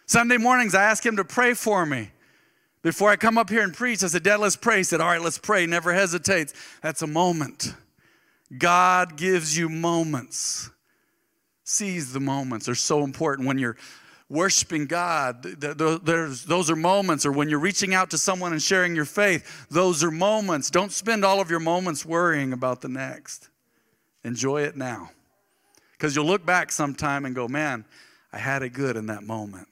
Sunday 0.07 0.39
mornings, 0.39 0.75
I 0.75 0.85
ask 0.85 1.05
him 1.05 1.17
to 1.17 1.25
pray 1.25 1.55
for 1.55 1.85
me 1.85 2.11
Before 2.83 3.11
I 3.11 3.17
come 3.17 3.37
up 3.37 3.51
here 3.51 3.63
and 3.63 3.75
preach, 3.75 4.03
I 4.03 4.07
said, 4.07 4.23
Dad, 4.23 4.41
let's 4.41 4.57
pray. 4.57 4.79
He 4.79 4.85
said, 4.85 5.01
All 5.01 5.09
right, 5.09 5.21
let's 5.21 5.39
pray. 5.39 5.67
Never 5.67 5.93
hesitates. 5.93 6.55
That's 6.83 7.03
a 7.03 7.07
moment. 7.07 7.75
God 8.57 9.17
gives 9.17 9.59
you 9.59 9.69
moments. 9.69 10.71
Seize 11.65 12.13
the 12.13 12.21
moments. 12.21 12.67
They're 12.67 12.77
so 12.77 13.03
important 13.03 13.49
when 13.49 13.59
you're 13.59 13.77
worshiping 14.29 14.87
God. 14.87 15.43
Those 15.43 16.71
are 16.71 16.77
moments, 16.77 17.25
or 17.25 17.33
when 17.33 17.49
you're 17.49 17.59
reaching 17.59 17.95
out 17.95 18.11
to 18.11 18.19
someone 18.19 18.53
and 18.53 18.61
sharing 18.61 18.97
your 18.97 19.05
faith, 19.05 19.67
those 19.71 20.03
are 20.03 20.11
moments. 20.11 20.71
Don't 20.71 20.93
spend 20.93 21.25
all 21.25 21.41
of 21.41 21.51
your 21.51 21.61
moments 21.61 22.05
worrying 22.05 22.53
about 22.53 22.81
the 22.81 22.89
next. 22.89 23.49
Enjoy 24.25 24.62
it 24.62 24.77
now. 24.77 25.11
Because 25.93 26.15
you'll 26.15 26.27
look 26.27 26.45
back 26.45 26.73
sometime 26.73 27.25
and 27.25 27.35
go, 27.35 27.49
man, 27.49 27.85
I 28.33 28.39
had 28.39 28.62
it 28.62 28.71
good 28.71 28.97
in 28.97 29.07
that 29.07 29.23
moment. 29.23 29.69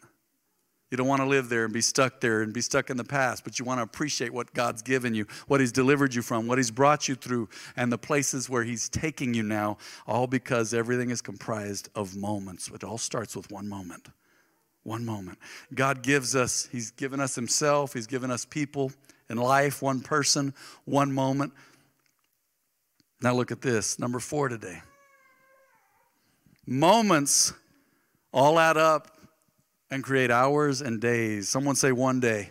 You 0.91 0.97
don't 0.97 1.09
want 1.09 1.23
to 1.23 1.27
live 1.27 1.49
there 1.49 1.65
and 1.65 1.73
be 1.73 1.81
stuck 1.81 2.21
there 2.21 2.43
and 2.43 2.53
be 2.53 2.61
stuck 2.61 2.89
in 2.89 2.97
the 2.97 3.03
past, 3.03 3.43
but 3.43 3.59
you 3.59 3.65
want 3.65 3.79
to 3.79 3.83
appreciate 3.83 4.33
what 4.33 4.55
God's 4.55 4.81
given 4.81 5.13
you, 5.13 5.27
what 5.49 5.59
He's 5.59 5.73
delivered 5.73 6.15
you 6.15 6.23
from, 6.23 6.47
what 6.47 6.57
He's 6.57 6.71
brought 6.71 7.09
you 7.09 7.17
through, 7.17 7.49
and 7.77 7.91
the 7.91 7.99
places 7.99 8.49
where 8.49 8.63
He's 8.63 8.89
taking 8.89 9.35
you 9.35 9.43
now, 9.43 9.79
all 10.07 10.29
because 10.29 10.73
everything 10.73 11.11
is 11.11 11.21
comprised 11.21 11.89
of 11.97 12.15
moments. 12.15 12.71
It 12.73 12.85
all 12.85 12.99
starts 12.99 13.35
with 13.35 13.51
one 13.51 13.69
moment. 13.69 14.07
One 14.85 15.05
moment. 15.05 15.39
God 15.75 16.03
gives 16.03 16.37
us, 16.37 16.69
He's 16.71 16.91
given 16.93 17.19
us 17.19 17.35
Himself, 17.35 17.95
He's 17.95 18.07
given 18.07 18.31
us 18.31 18.45
people 18.45 18.93
in 19.29 19.39
life, 19.39 19.83
one 19.83 20.01
person, 20.01 20.55
one 20.85 21.13
moment. 21.13 21.53
Now 23.21 23.35
look 23.35 23.51
at 23.51 23.63
this, 23.63 23.99
number 23.99 24.21
four 24.21 24.49
today. 24.49 24.83
Moments 26.67 27.53
all 28.33 28.59
add 28.59 28.77
up 28.77 29.09
and 29.91 30.05
create 30.05 30.31
hours 30.31 30.81
and 30.81 31.01
days. 31.01 31.49
Someone 31.49 31.77
say 31.77 31.93
one 31.93 32.21
day. 32.21 32.51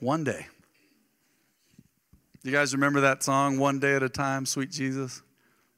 One 0.00 0.24
day. 0.24 0.46
You 2.42 2.52
guys 2.52 2.72
remember 2.72 3.00
that 3.00 3.22
song, 3.22 3.58
One 3.58 3.78
Day 3.80 3.94
at 3.94 4.02
a 4.02 4.08
Time, 4.08 4.46
Sweet 4.46 4.70
Jesus? 4.70 5.22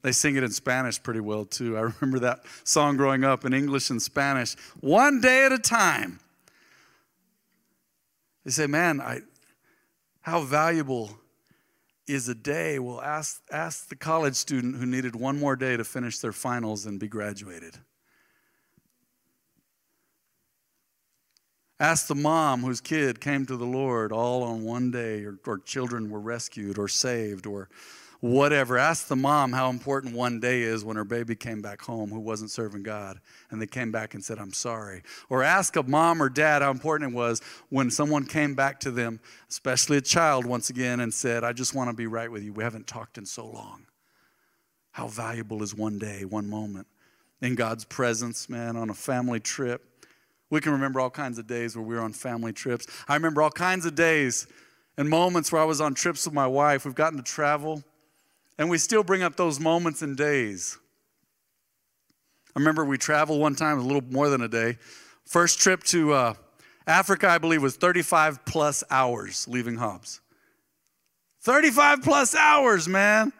They 0.03 0.13
sing 0.13 0.37
it 0.37 0.43
in 0.43 0.51
Spanish 0.51 1.03
pretty 1.03 1.21
well 1.21 1.45
too. 1.45 1.77
I 1.77 1.81
remember 2.01 2.21
that 2.21 2.45
song 2.65 2.97
growing 2.97 3.25
up 3.25 3.45
in 3.45 3.53
English 3.53 3.91
and 3.91 4.01
Spanish. 4.01 4.55
One 4.81 5.21
day 5.21 5.45
at 5.45 5.53
a 5.53 5.59
time. 5.59 6.21
They 8.45 8.51
say, 8.51 8.67
man, 8.67 9.01
I, 9.01 9.21
how 10.23 10.41
valuable 10.41 11.19
is 12.07 12.29
a 12.29 12.35
day? 12.35 12.79
Well, 12.79 13.01
ask, 13.01 13.43
ask 13.53 13.89
the 13.89 13.97
college 13.97 14.35
student 14.35 14.77
who 14.77 14.87
needed 14.87 15.15
one 15.15 15.39
more 15.39 15.57
day 15.57 15.77
to 15.77 15.85
finish 15.85 16.19
their 16.19 16.33
finals 16.33 16.87
and 16.87 16.99
be 16.99 17.07
graduated. 17.07 17.77
Ask 21.79 22.09
the 22.09 22.15
mom 22.15 22.61
whose 22.61 22.81
kid 22.81 23.21
came 23.21 23.47
to 23.47 23.57
the 23.57 23.65
Lord 23.65 24.13
all 24.13 24.43
on 24.43 24.65
one 24.65 24.91
day, 24.91 25.25
or, 25.25 25.39
or 25.47 25.59
children 25.59 26.11
were 26.11 26.21
rescued 26.21 26.79
or 26.79 26.89
saved 26.89 27.47
or 27.47 27.71
whatever. 28.21 28.79
Ask 28.79 29.09
the 29.09 29.17
mom 29.17 29.53
how 29.53 29.71
important 29.71 30.15
one 30.15 30.41
day 30.41 30.63
is 30.63 30.85
when 30.85 30.97
her 30.97 31.05
baby 31.05 31.35
came 31.35 31.61
back 31.61 31.83
home 31.83 32.11
who 32.11 32.21
wasn't 32.21 32.51
serving 32.51 32.83
God 32.83 33.21
and 33.51 33.61
they 33.61 33.67
came 33.67 33.91
back 33.91 34.15
and 34.15 34.25
said, 34.25 34.39
I'm 34.39 34.53
sorry. 34.53 35.03
Or 35.29 35.43
ask 35.43 35.77
a 35.77 35.83
mom 35.83 36.23
or 36.23 36.29
dad 36.29 36.63
how 36.63 36.71
important 36.71 37.13
it 37.13 37.17
was 37.17 37.41
when 37.69 37.91
someone 37.91 38.25
came 38.27 38.55
back 38.55 38.81
to 38.81 38.91
them, 38.91 39.21
especially 39.49 39.97
a 39.97 40.03
child 40.03 40.47
once 40.47 40.71
again, 40.71 41.01
and 41.01 41.13
said, 41.13 41.45
I 41.45 41.53
just 41.53 41.75
want 41.75 41.91
to 41.91 41.97
be 41.97 42.07
right 42.07 42.31
with 42.31 42.43
you. 42.43 42.53
We 42.53 42.65
haven't 42.65 42.87
talked 42.87 43.19
in 43.19 43.27
so 43.27 43.47
long. 43.47 43.87
How 44.93 45.09
valuable 45.09 45.63
is 45.63 45.75
one 45.75 45.99
day, 45.99 46.25
one 46.25 46.49
moment 46.49 46.87
in 47.41 47.55
God's 47.55 47.85
presence, 47.85 48.49
man, 48.49 48.77
on 48.77 48.91
a 48.91 48.95
family 48.95 49.41
trip 49.41 49.91
we 50.51 50.61
can 50.61 50.73
remember 50.73 51.01
all 51.01 51.11
kinds 51.11 51.39
of 51.39 51.47
days 51.47 51.77
where 51.77 51.85
we 51.85 51.95
were 51.95 52.01
on 52.01 52.13
family 52.13 52.53
trips. 52.53 52.87
I 53.09 53.15
remember 53.15 53.41
all 53.41 53.51
kinds 53.51 53.87
of 53.87 53.95
days 53.95 54.49
and 54.99 55.09
moments 55.09 55.53
where 55.53 55.63
I 55.63 55.65
was 55.65 55.81
on 55.81 55.95
trips 55.95 56.27
with 56.27 56.35
my 56.35 56.47
wife. 56.47 56.85
We've 56.85 56.95
gotten 56.95 57.17
to 57.19 57.25
travel, 57.25 57.85
and 58.61 58.69
we 58.69 58.77
still 58.77 59.03
bring 59.03 59.23
up 59.23 59.37
those 59.37 59.59
moments 59.59 60.03
and 60.03 60.19
days. 60.19 60.77
I 62.55 62.59
remember 62.59 62.85
we 62.85 62.99
traveled 62.99 63.41
one 63.41 63.55
time, 63.55 63.79
a 63.79 63.83
little 63.83 64.05
more 64.11 64.29
than 64.29 64.43
a 64.43 64.49
day. 64.49 64.77
First 65.25 65.61
trip 65.61 65.83
to 65.85 66.13
uh, 66.13 66.35
Africa, 66.87 67.27
I 67.27 67.39
believe, 67.39 67.63
was 67.63 67.77
35 67.77 68.45
plus 68.45 68.85
hours 68.91 69.49
leaving 69.49 69.77
Hobbs. 69.77 70.21
35 71.41 72.03
plus 72.03 72.35
hours, 72.35 72.87
man. 72.87 73.33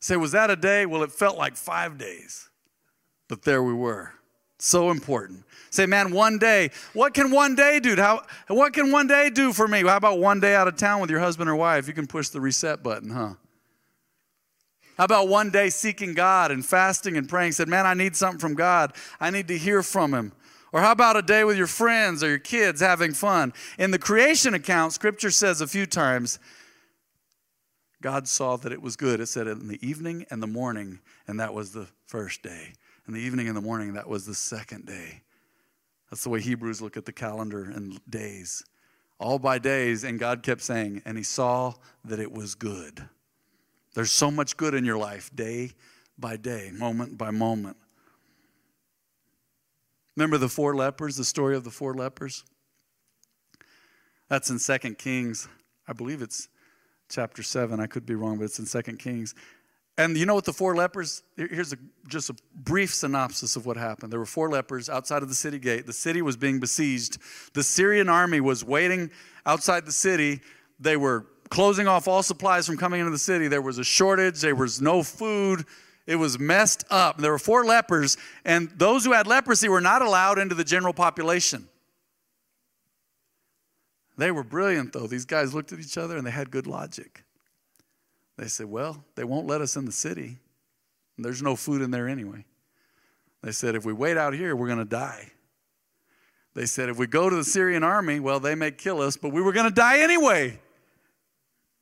Say, 0.00 0.16
was 0.16 0.30
that 0.30 0.48
a 0.48 0.56
day? 0.56 0.86
Well, 0.86 1.02
it 1.02 1.10
felt 1.10 1.36
like 1.36 1.56
five 1.56 1.98
days, 1.98 2.50
but 3.28 3.42
there 3.42 3.64
we 3.64 3.74
were. 3.74 4.12
So 4.64 4.90
important. 4.90 5.44
Say, 5.68 5.84
man, 5.84 6.10
one 6.10 6.38
day. 6.38 6.70
What 6.94 7.12
can 7.12 7.30
one 7.30 7.54
day 7.54 7.80
do? 7.80 7.96
How, 7.96 8.22
what 8.48 8.72
can 8.72 8.90
one 8.90 9.06
day 9.06 9.28
do 9.28 9.52
for 9.52 9.68
me? 9.68 9.82
How 9.82 9.98
about 9.98 10.20
one 10.20 10.40
day 10.40 10.54
out 10.54 10.66
of 10.66 10.78
town 10.78 11.02
with 11.02 11.10
your 11.10 11.20
husband 11.20 11.50
or 11.50 11.54
wife? 11.54 11.86
You 11.86 11.92
can 11.92 12.06
push 12.06 12.30
the 12.30 12.40
reset 12.40 12.82
button, 12.82 13.10
huh? 13.10 13.34
How 14.96 15.04
about 15.04 15.28
one 15.28 15.50
day 15.50 15.68
seeking 15.68 16.14
God 16.14 16.50
and 16.50 16.64
fasting 16.64 17.18
and 17.18 17.28
praying? 17.28 17.52
Said, 17.52 17.68
man, 17.68 17.84
I 17.84 17.92
need 17.92 18.16
something 18.16 18.38
from 18.38 18.54
God. 18.54 18.94
I 19.20 19.28
need 19.28 19.48
to 19.48 19.58
hear 19.58 19.82
from 19.82 20.14
Him. 20.14 20.32
Or 20.72 20.80
how 20.80 20.92
about 20.92 21.18
a 21.18 21.22
day 21.22 21.44
with 21.44 21.58
your 21.58 21.66
friends 21.66 22.24
or 22.24 22.28
your 22.30 22.38
kids 22.38 22.80
having 22.80 23.12
fun? 23.12 23.52
In 23.78 23.90
the 23.90 23.98
creation 23.98 24.54
account, 24.54 24.94
Scripture 24.94 25.30
says 25.30 25.60
a 25.60 25.66
few 25.66 25.84
times, 25.84 26.38
God 28.00 28.26
saw 28.26 28.56
that 28.56 28.72
it 28.72 28.80
was 28.80 28.96
good. 28.96 29.20
It 29.20 29.26
said 29.26 29.46
in 29.46 29.68
the 29.68 29.86
evening 29.86 30.24
and 30.30 30.42
the 30.42 30.46
morning, 30.46 31.00
and 31.28 31.38
that 31.38 31.52
was 31.52 31.72
the 31.72 31.88
first 32.06 32.42
day 32.42 32.72
in 33.06 33.14
the 33.14 33.20
evening 33.20 33.48
and 33.48 33.56
the 33.56 33.60
morning, 33.60 33.94
that 33.94 34.08
was 34.08 34.26
the 34.26 34.34
second 34.34 34.86
day. 34.86 35.22
That's 36.10 36.22
the 36.22 36.30
way 36.30 36.40
Hebrews 36.40 36.80
look 36.80 36.96
at 36.96 37.04
the 37.04 37.12
calendar 37.12 37.64
and 37.64 38.00
days. 38.08 38.62
All 39.18 39.38
by 39.38 39.58
days, 39.58 40.04
and 40.04 40.18
God 40.18 40.42
kept 40.42 40.60
saying, 40.60 41.02
and 41.04 41.16
He 41.16 41.24
saw 41.24 41.74
that 42.04 42.18
it 42.18 42.32
was 42.32 42.54
good. 42.54 43.08
There's 43.94 44.10
so 44.10 44.30
much 44.30 44.56
good 44.56 44.74
in 44.74 44.84
your 44.84 44.98
life, 44.98 45.30
day 45.34 45.72
by 46.18 46.36
day, 46.36 46.70
moment 46.72 47.16
by 47.16 47.30
moment. 47.30 47.76
Remember 50.16 50.38
the 50.38 50.48
four 50.48 50.74
lepers, 50.74 51.16
the 51.16 51.24
story 51.24 51.56
of 51.56 51.64
the 51.64 51.70
four 51.70 51.94
lepers? 51.94 52.44
That's 54.28 54.50
in 54.50 54.58
Second 54.58 54.98
Kings. 54.98 55.48
I 55.86 55.92
believe 55.92 56.22
it's 56.22 56.48
chapter 57.08 57.42
7. 57.42 57.80
I 57.80 57.86
could 57.86 58.06
be 58.06 58.14
wrong, 58.14 58.38
but 58.38 58.44
it's 58.44 58.58
in 58.58 58.66
Second 58.66 58.98
Kings. 58.98 59.34
And 59.96 60.16
you 60.16 60.26
know 60.26 60.34
what 60.34 60.44
the 60.44 60.52
four 60.52 60.74
lepers, 60.74 61.22
here's 61.36 61.72
a, 61.72 61.76
just 62.08 62.28
a 62.28 62.34
brief 62.54 62.92
synopsis 62.92 63.54
of 63.54 63.64
what 63.64 63.76
happened. 63.76 64.12
There 64.12 64.18
were 64.18 64.26
four 64.26 64.50
lepers 64.50 64.88
outside 64.88 65.22
of 65.22 65.28
the 65.28 65.34
city 65.36 65.58
gate. 65.58 65.86
The 65.86 65.92
city 65.92 66.20
was 66.20 66.36
being 66.36 66.58
besieged. 66.58 67.18
The 67.52 67.62
Syrian 67.62 68.08
army 68.08 68.40
was 68.40 68.64
waiting 68.64 69.10
outside 69.46 69.86
the 69.86 69.92
city. 69.92 70.40
They 70.80 70.96
were 70.96 71.26
closing 71.48 71.86
off 71.86 72.08
all 72.08 72.24
supplies 72.24 72.66
from 72.66 72.76
coming 72.76 73.00
into 73.00 73.12
the 73.12 73.18
city. 73.18 73.46
There 73.46 73.62
was 73.62 73.78
a 73.78 73.84
shortage, 73.84 74.40
there 74.40 74.56
was 74.56 74.80
no 74.80 75.04
food. 75.04 75.64
It 76.06 76.16
was 76.16 76.38
messed 76.38 76.84
up. 76.90 77.18
There 77.18 77.30
were 77.30 77.38
four 77.38 77.64
lepers, 77.64 78.18
and 78.44 78.68
those 78.76 79.06
who 79.06 79.12
had 79.12 79.26
leprosy 79.26 79.70
were 79.70 79.80
not 79.80 80.02
allowed 80.02 80.38
into 80.38 80.54
the 80.54 80.64
general 80.64 80.92
population. 80.92 81.66
They 84.18 84.30
were 84.30 84.44
brilliant, 84.44 84.92
though. 84.92 85.06
These 85.06 85.24
guys 85.24 85.54
looked 85.54 85.72
at 85.72 85.80
each 85.80 85.96
other 85.96 86.16
and 86.16 86.26
they 86.26 86.30
had 86.30 86.50
good 86.50 86.66
logic. 86.66 87.24
They 88.36 88.48
said, 88.48 88.66
Well, 88.66 89.04
they 89.14 89.24
won't 89.24 89.46
let 89.46 89.60
us 89.60 89.76
in 89.76 89.84
the 89.84 89.92
city. 89.92 90.38
There's 91.16 91.42
no 91.42 91.54
food 91.56 91.80
in 91.82 91.90
there 91.90 92.08
anyway. 92.08 92.44
They 93.42 93.52
said, 93.52 93.74
If 93.74 93.84
we 93.84 93.92
wait 93.92 94.16
out 94.16 94.34
here, 94.34 94.56
we're 94.56 94.66
going 94.66 94.78
to 94.78 94.84
die. 94.84 95.30
They 96.54 96.66
said, 96.66 96.88
If 96.88 96.98
we 96.98 97.06
go 97.06 97.30
to 97.30 97.36
the 97.36 97.44
Syrian 97.44 97.84
army, 97.84 98.20
well, 98.20 98.40
they 98.40 98.54
may 98.54 98.70
kill 98.70 99.00
us, 99.00 99.16
but 99.16 99.32
we 99.32 99.42
were 99.42 99.52
going 99.52 99.68
to 99.68 99.74
die 99.74 100.00
anyway. 100.00 100.58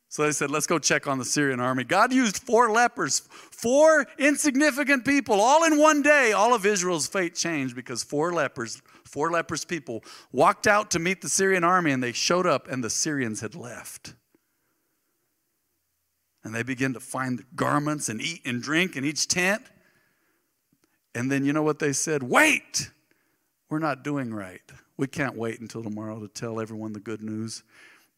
So 0.09 0.23
they 0.23 0.31
said, 0.31 0.51
Let's 0.51 0.67
go 0.67 0.77
check 0.77 1.07
on 1.07 1.17
the 1.17 1.25
Syrian 1.25 1.59
army. 1.59 1.83
God 1.83 2.13
used 2.13 2.37
four 2.37 2.69
lepers, 2.69 3.21
four 3.21 4.05
insignificant 4.19 5.05
people, 5.05 5.41
all 5.41 5.63
in 5.63 5.79
one 5.79 6.03
day. 6.03 6.33
All 6.33 6.53
of 6.53 6.65
Israel's 6.65 7.07
fate 7.07 7.33
changed 7.33 7.75
because 7.75 8.03
four 8.03 8.31
lepers, 8.31 8.81
four 9.05 9.31
leprous 9.31 9.65
people, 9.65 10.03
walked 10.31 10.67
out 10.67 10.91
to 10.91 10.99
meet 10.99 11.21
the 11.21 11.29
Syrian 11.29 11.63
army 11.63 11.91
and 11.91 12.03
they 12.03 12.11
showed 12.11 12.45
up 12.45 12.67
and 12.67 12.83
the 12.83 12.91
Syrians 12.91 13.41
had 13.41 13.55
left. 13.55 14.13
And 16.43 16.53
they 16.53 16.63
begin 16.63 16.93
to 16.93 16.99
find 16.99 17.43
garments 17.55 18.09
and 18.09 18.21
eat 18.21 18.41
and 18.45 18.61
drink 18.61 18.95
in 18.95 19.05
each 19.05 19.27
tent. 19.27 19.63
And 21.15 21.31
then 21.31 21.45
you 21.45 21.53
know 21.53 21.63
what 21.63 21.79
they 21.79 21.93
said? 21.93 22.23
Wait! 22.23 22.89
We're 23.69 23.79
not 23.79 24.03
doing 24.03 24.33
right. 24.33 24.61
We 24.97 25.07
can't 25.07 25.35
wait 25.35 25.59
until 25.59 25.83
tomorrow 25.83 26.19
to 26.19 26.27
tell 26.27 26.59
everyone 26.59 26.93
the 26.93 26.99
good 26.99 27.21
news. 27.21 27.63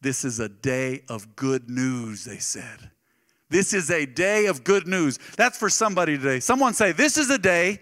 This 0.00 0.24
is 0.24 0.40
a 0.40 0.48
day 0.48 1.02
of 1.08 1.36
good 1.36 1.70
news, 1.70 2.24
they 2.24 2.38
said. 2.38 2.90
This 3.48 3.72
is 3.72 3.90
a 3.90 4.06
day 4.06 4.46
of 4.46 4.64
good 4.64 4.86
news. 4.86 5.18
That's 5.36 5.56
for 5.56 5.70
somebody 5.70 6.18
today. 6.18 6.40
Someone 6.40 6.74
say, 6.74 6.92
This 6.92 7.16
is 7.16 7.30
a 7.30 7.38
day 7.38 7.80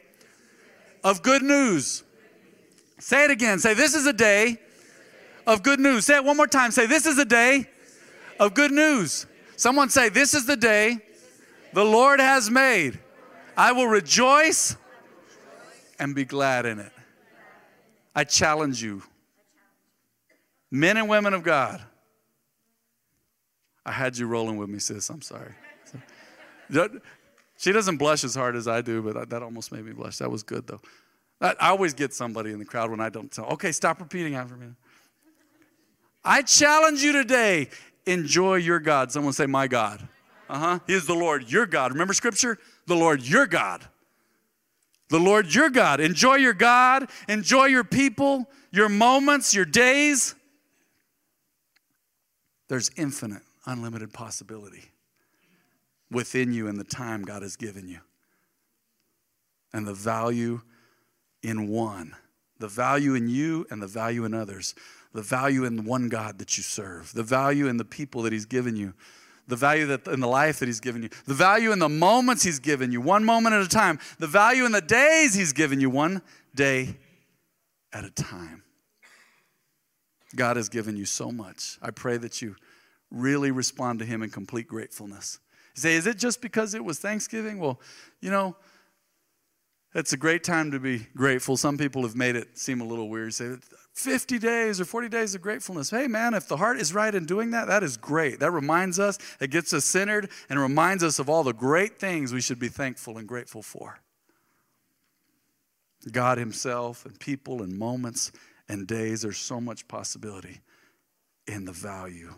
of 1.03 1.23
good 1.23 1.43
news. 1.43 2.05
Say 2.99 3.25
it 3.25 3.31
again. 3.31 3.59
Say, 3.59 3.75
This 3.75 3.95
is 3.95 4.07
a 4.07 4.13
day 4.13 4.59
of 5.47 5.63
good 5.63 5.81
news. 5.81 6.05
Say 6.05 6.17
it 6.17 6.25
one 6.25 6.37
more 6.37 6.47
time. 6.47 6.71
Say, 6.71 6.87
This 6.87 7.07
is 7.07 7.19
a 7.19 7.25
day 7.25 7.67
of 8.39 8.55
good 8.55 8.73
news. 8.73 9.27
Someone 9.57 9.89
say, 9.89 10.09
This 10.09 10.35
is 10.35 10.47
the 10.47 10.57
day 10.57 10.99
the 11.73 11.85
Lord 11.85 12.21
has 12.21 12.51
made. 12.51 12.99
I 13.57 13.73
will 13.73 13.87
rejoice 13.87 14.77
and 15.99 16.15
be 16.15 16.25
glad 16.25 16.67
in 16.67 16.81
it. 16.81 16.93
I 18.15 18.25
challenge 18.25 18.83
you 18.83 19.03
Men 20.75 20.97
and 20.97 21.09
women 21.09 21.35
of 21.35 21.45
God. 21.45 21.81
I 23.87 23.93
had 23.93 24.19
you 24.19 24.27
rolling 24.27 24.57
with 24.57 24.69
me, 24.69 24.81
sis. 24.81 25.09
I'm 25.09 25.23
sorry. 25.23 25.53
She 27.59 27.71
doesn't 27.71 27.97
blush 27.99 28.25
as 28.25 28.35
hard 28.35 28.57
as 28.57 28.67
I 28.67 28.81
do, 28.81 29.01
but 29.01 29.31
that 29.31 29.41
almost 29.41 29.71
made 29.71 29.85
me 29.85 29.93
blush. 29.93 30.19
That 30.19 30.33
was 30.33 30.43
good, 30.43 30.67
though. 30.67 30.81
I 31.41 31.55
always 31.61 31.95
get 31.95 32.13
somebody 32.13 32.51
in 32.51 32.59
the 32.59 32.65
crowd 32.65 32.91
when 32.91 32.99
I 32.99 33.09
don't 33.09 33.31
tell. 33.31 33.45
Okay, 33.53 33.71
stop 33.71 34.01
repeating 34.01 34.35
after 34.35 34.57
me. 34.57 34.67
I 36.25 36.43
challenge 36.43 37.05
you 37.05 37.13
today 37.13 37.69
enjoy 38.07 38.57
your 38.57 38.81
God. 38.81 39.13
Someone 39.13 39.33
say, 39.33 39.47
My 39.47 39.67
God. 39.67 40.07
Uh 40.49 40.59
huh. 40.59 40.79
He 40.87 40.93
is 40.93 41.07
the 41.07 41.15
Lord 41.15 41.51
your 41.51 41.67
God. 41.67 41.93
Remember 41.93 42.13
scripture? 42.13 42.59
The 42.87 42.95
Lord 42.95 43.23
your 43.23 43.47
God. 43.47 43.83
The 45.09 45.19
Lord 45.19 45.55
your 45.55 45.71
God. 45.71 46.01
Enjoy 46.01 46.35
your 46.37 46.55
God. 46.55 47.09
Enjoy 47.29 47.67
your 47.67 47.85
people, 47.85 48.47
your 48.71 48.89
moments, 48.89 49.55
your 49.55 49.65
days. 49.65 50.35
There's 52.69 52.91
infinite, 52.97 53.43
unlimited 53.67 54.13
possibility 54.13 54.85
within 56.11 56.53
you 56.53 56.69
and 56.69 56.79
the 56.79 56.85
time 56.85 57.23
God 57.23 57.43
has 57.43 57.57
given 57.57 57.89
you. 57.89 58.01
And 59.73 59.87
the 59.87 59.95
value 59.95 60.63
in 61.43 61.69
one, 61.69 62.15
the 62.59 62.69
value 62.69 63.15
in 63.15 63.29
you 63.29 63.67
and 63.71 63.83
the 63.83 63.87
value 63.87 64.25
in 64.25 64.33
others, 64.33 64.75
the 65.15 65.23
value 65.23 65.65
in 65.65 65.77
the 65.77 65.83
one 65.83 66.09
God 66.09 66.39
that 66.39 66.57
you 66.59 66.63
serve, 66.63 67.13
the 67.15 67.23
value 67.23 67.69
in 67.69 67.77
the 67.77 67.85
people 67.85 68.23
that 68.23 68.33
He's 68.33 68.47
given 68.47 68.77
you, 68.77 68.93
the 69.47 69.57
value 69.57 69.87
that 69.87 70.07
in 70.09 70.21
the 70.21 70.29
life 70.29 70.59
that 70.59 70.67
He's 70.67 70.81
given 70.81 71.03
you, 71.03 71.09
the 71.27 71.35
value 71.35 71.73
in 71.73 71.79
the 71.79 71.89
moments 71.89 72.43
He's 72.43 72.59
given 72.59 72.91
you, 72.91 73.01
one 73.01 73.25
moment 73.25 73.55
at 73.55 73.63
a 73.63 73.69
time, 73.69 73.99
the 74.19 74.27
value 74.27 74.67
in 74.67 74.73
the 74.73 74.81
days 74.81 75.33
He's 75.33 75.53
given 75.53 75.81
you, 75.81 75.89
one 75.89 76.21
day 76.55 76.97
at 77.93 78.05
a 78.05 78.11
time. 78.11 78.65
God 80.35 80.57
has 80.57 80.69
given 80.69 80.97
you 80.97 81.05
so 81.05 81.31
much. 81.31 81.79
I 81.81 81.93
pray 81.93 82.17
that 82.17 82.43
you 82.43 82.57
really 83.13 83.53
respond 83.53 84.01
to 84.01 84.05
Him 84.05 84.23
in 84.23 84.31
complete 84.31 84.67
gratefulness. 84.67 85.39
You 85.77 85.81
say, 85.81 85.95
is 85.95 86.09
it 86.09 86.19
just 86.19 86.41
because 86.41 86.75
it 86.75 86.85
was 86.85 86.99
Thanksgiving? 86.99 87.61
Well, 87.61 87.81
you 88.21 88.31
know, 88.31 88.57
it's 89.95 90.13
a 90.13 90.17
great 90.17 90.43
time 90.43 90.73
to 90.73 90.81
be 90.81 91.07
grateful. 91.17 91.57
Some 91.57 91.79
people 91.79 92.03
have 92.03 92.17
made 92.17 92.35
it 92.35 92.59
seem 92.59 92.81
a 92.81 92.85
little 92.85 93.09
weird. 93.09 93.33
Say 93.33 93.57
50 93.93 94.39
days 94.41 94.81
or 94.81 94.85
40 94.85 95.09
days 95.09 95.35
of 95.35 95.43
gratefulness. 95.43 95.91
Hey, 95.91 96.09
man, 96.09 96.35
if 96.35 96.49
the 96.49 96.57
heart 96.57 96.79
is 96.79 96.93
right 96.93 97.15
in 97.15 97.27
doing 97.27 97.53
that, 97.53 97.69
that 97.69 97.85
is 97.85 97.97
great. 97.97 98.41
That 98.41 98.51
reminds 98.51 98.99
us, 98.99 99.19
it 99.41 99.51
gets 99.51 99.73
us 99.73 99.85
centered 99.85 100.31
and 100.51 100.59
reminds 100.59 101.05
us 101.05 101.21
of 101.21 101.29
all 101.29 101.45
the 101.45 101.53
great 101.53 102.01
things 102.01 102.33
we 102.33 102.41
should 102.41 102.59
be 102.59 102.69
thankful 102.69 103.19
and 103.19 103.29
grateful 103.29 103.63
for. 103.63 104.01
God 106.11 106.39
Himself 106.39 107.07
and 107.07 107.19
people 107.19 107.63
and 107.63 107.79
moments 107.79 108.33
and 108.69 108.87
days, 108.87 109.23
there's 109.23 109.39
so 109.39 109.61
much 109.61 109.87
possibility 109.87 110.61
in 111.47 111.65
the 111.65 111.73
value 111.73 112.35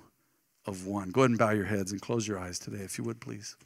of 0.66 0.86
one. 0.86 1.10
Go 1.10 1.22
ahead 1.22 1.30
and 1.30 1.38
bow 1.38 1.50
your 1.50 1.64
heads 1.64 1.92
and 1.92 2.00
close 2.00 2.28
your 2.28 2.38
eyes 2.38 2.58
today, 2.58 2.82
if 2.82 2.98
you 2.98 3.04
would, 3.04 3.20
please. 3.20 3.56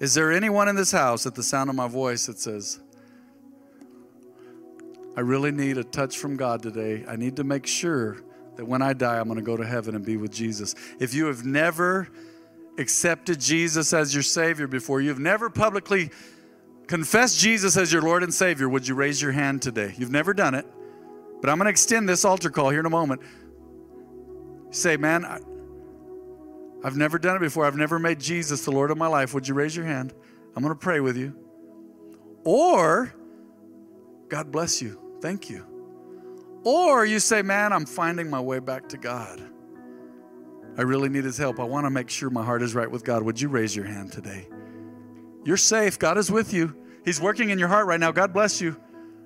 Is 0.00 0.14
there 0.14 0.30
anyone 0.32 0.68
in 0.68 0.76
this 0.76 0.92
house 0.92 1.26
at 1.26 1.34
the 1.34 1.42
sound 1.42 1.70
of 1.70 1.76
my 1.76 1.88
voice 1.88 2.26
that 2.26 2.38
says, 2.38 2.78
I 5.16 5.20
really 5.20 5.50
need 5.50 5.76
a 5.76 5.84
touch 5.84 6.18
from 6.18 6.36
God 6.36 6.62
today? 6.62 7.04
I 7.08 7.16
need 7.16 7.36
to 7.36 7.44
make 7.44 7.66
sure 7.66 8.18
that 8.56 8.64
when 8.64 8.80
I 8.80 8.92
die, 8.92 9.18
I'm 9.18 9.26
going 9.26 9.38
to 9.38 9.44
go 9.44 9.56
to 9.56 9.66
heaven 9.66 9.96
and 9.96 10.04
be 10.04 10.16
with 10.16 10.32
Jesus. 10.32 10.76
If 11.00 11.14
you 11.14 11.26
have 11.26 11.44
never 11.44 12.08
accepted 12.78 13.40
Jesus 13.40 13.92
as 13.92 14.14
your 14.14 14.22
Savior 14.22 14.68
before, 14.68 15.00
you've 15.00 15.18
never 15.18 15.50
publicly 15.50 16.10
confessed 16.86 17.38
Jesus 17.40 17.76
as 17.76 17.92
your 17.92 18.02
Lord 18.02 18.22
and 18.22 18.32
Savior, 18.32 18.68
would 18.68 18.86
you 18.86 18.94
raise 18.94 19.20
your 19.20 19.32
hand 19.32 19.62
today? 19.62 19.94
You've 19.98 20.12
never 20.12 20.32
done 20.32 20.54
it. 20.54 20.66
But 21.40 21.50
I'm 21.50 21.58
going 21.58 21.66
to 21.66 21.70
extend 21.70 22.08
this 22.08 22.24
altar 22.24 22.50
call 22.50 22.70
here 22.70 22.80
in 22.80 22.86
a 22.86 22.90
moment. 22.90 23.20
Say, 24.70 24.96
man, 24.96 25.24
I, 26.82 26.86
have 26.86 26.96
never 26.96 27.18
done 27.18 27.36
it 27.36 27.40
before. 27.40 27.64
I've 27.64 27.76
never 27.76 27.98
made 27.98 28.20
Jesus 28.20 28.64
the 28.64 28.70
Lord 28.70 28.90
of 28.90 28.98
my 28.98 29.06
life. 29.06 29.34
Would 29.34 29.48
you 29.48 29.54
raise 29.54 29.74
your 29.74 29.84
hand? 29.84 30.14
I'm 30.54 30.62
going 30.62 30.74
to 30.74 30.78
pray 30.78 31.00
with 31.00 31.16
you. 31.16 31.34
Or, 32.44 33.14
God 34.28 34.50
bless 34.50 34.80
you. 34.80 35.00
Thank 35.20 35.50
you. 35.50 35.66
Or 36.64 37.04
you 37.04 37.18
say, 37.18 37.42
man, 37.42 37.72
I'm 37.72 37.86
finding 37.86 38.28
my 38.28 38.40
way 38.40 38.58
back 38.58 38.88
to 38.90 38.96
God. 38.96 39.40
I 40.76 40.82
really 40.82 41.08
need 41.08 41.24
his 41.24 41.36
help. 41.36 41.58
I 41.58 41.64
want 41.64 41.86
to 41.86 41.90
make 41.90 42.08
sure 42.08 42.30
my 42.30 42.44
heart 42.44 42.62
is 42.62 42.74
right 42.74 42.90
with 42.90 43.04
God. 43.04 43.22
Would 43.22 43.40
you 43.40 43.48
raise 43.48 43.74
your 43.74 43.84
hand 43.84 44.12
today? 44.12 44.48
You're 45.44 45.56
safe. 45.56 45.98
God 45.98 46.18
is 46.18 46.30
with 46.30 46.52
you. 46.52 46.76
He's 47.04 47.20
working 47.20 47.50
in 47.50 47.58
your 47.58 47.68
heart 47.68 47.86
right 47.86 47.98
now. 47.98 48.12
God 48.12 48.32
bless 48.32 48.60
you. 48.60 48.76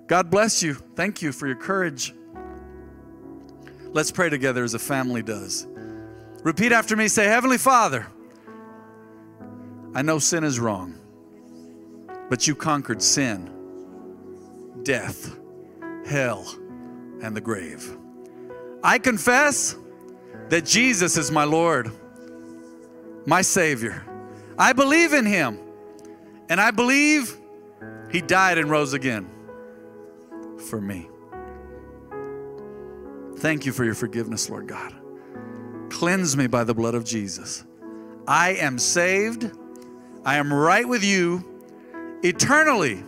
God 0.07 0.31
bless 0.31 0.63
you. 0.63 0.75
Thank 0.75 1.21
you 1.21 1.33
for 1.33 1.47
your 1.47 1.57
courage. 1.57 2.15
Let's 3.93 4.11
pray 4.11 4.31
together 4.31 4.65
as 4.65 4.75
a 4.75 4.79
family 4.79 5.23
does. 5.23 5.67
Repeat 6.43 6.73
after 6.73 6.97
me 6.97 7.07
say, 7.09 7.25
Heavenly 7.27 7.59
Father, 7.59 8.07
I 9.95 10.03
know 10.03 10.19
sin 10.19 10.43
is 10.43 10.59
wrong, 10.59 10.99
but 12.29 12.47
you 12.49 12.55
conquered 12.57 13.01
sin, 13.01 13.51
death, 14.83 15.37
hell, 16.05 16.53
and 17.23 17.37
the 17.37 17.41
grave. 17.41 17.97
I 18.83 18.99
confess 18.99 19.77
that 20.49 20.65
Jesus 20.65 21.17
is 21.17 21.31
my 21.31 21.45
Lord, 21.45 21.93
my 23.25 23.43
Savior. 23.43 24.05
I 24.59 24.73
believe 24.73 25.13
in 25.13 25.25
Him, 25.25 25.61
and 26.49 26.61
I 26.61 26.73
believe 26.73 27.37
He 28.11 28.21
died 28.21 28.59
and 28.59 28.69
rose 28.69 28.95
again 28.95 29.31
for 30.69 30.81
me. 30.81 31.09
Thank 33.37 33.65
you 33.65 33.73
for 33.73 33.85
your 33.85 33.95
forgiveness, 33.95 34.51
Lord 34.51 34.67
God. 34.67 35.02
Cleanse 35.93 36.37
me 36.39 36.47
by 36.47 36.65
the 36.65 36.73
blood 36.75 36.95
of 36.95 37.05
Jesus. 37.05 37.65
I 38.27 38.55
am 38.55 38.79
saved. 38.79 39.53
I 40.25 40.37
am 40.37 40.53
right 40.53 40.89
with 40.89 41.05
you 41.05 41.45
eternally 42.23 43.05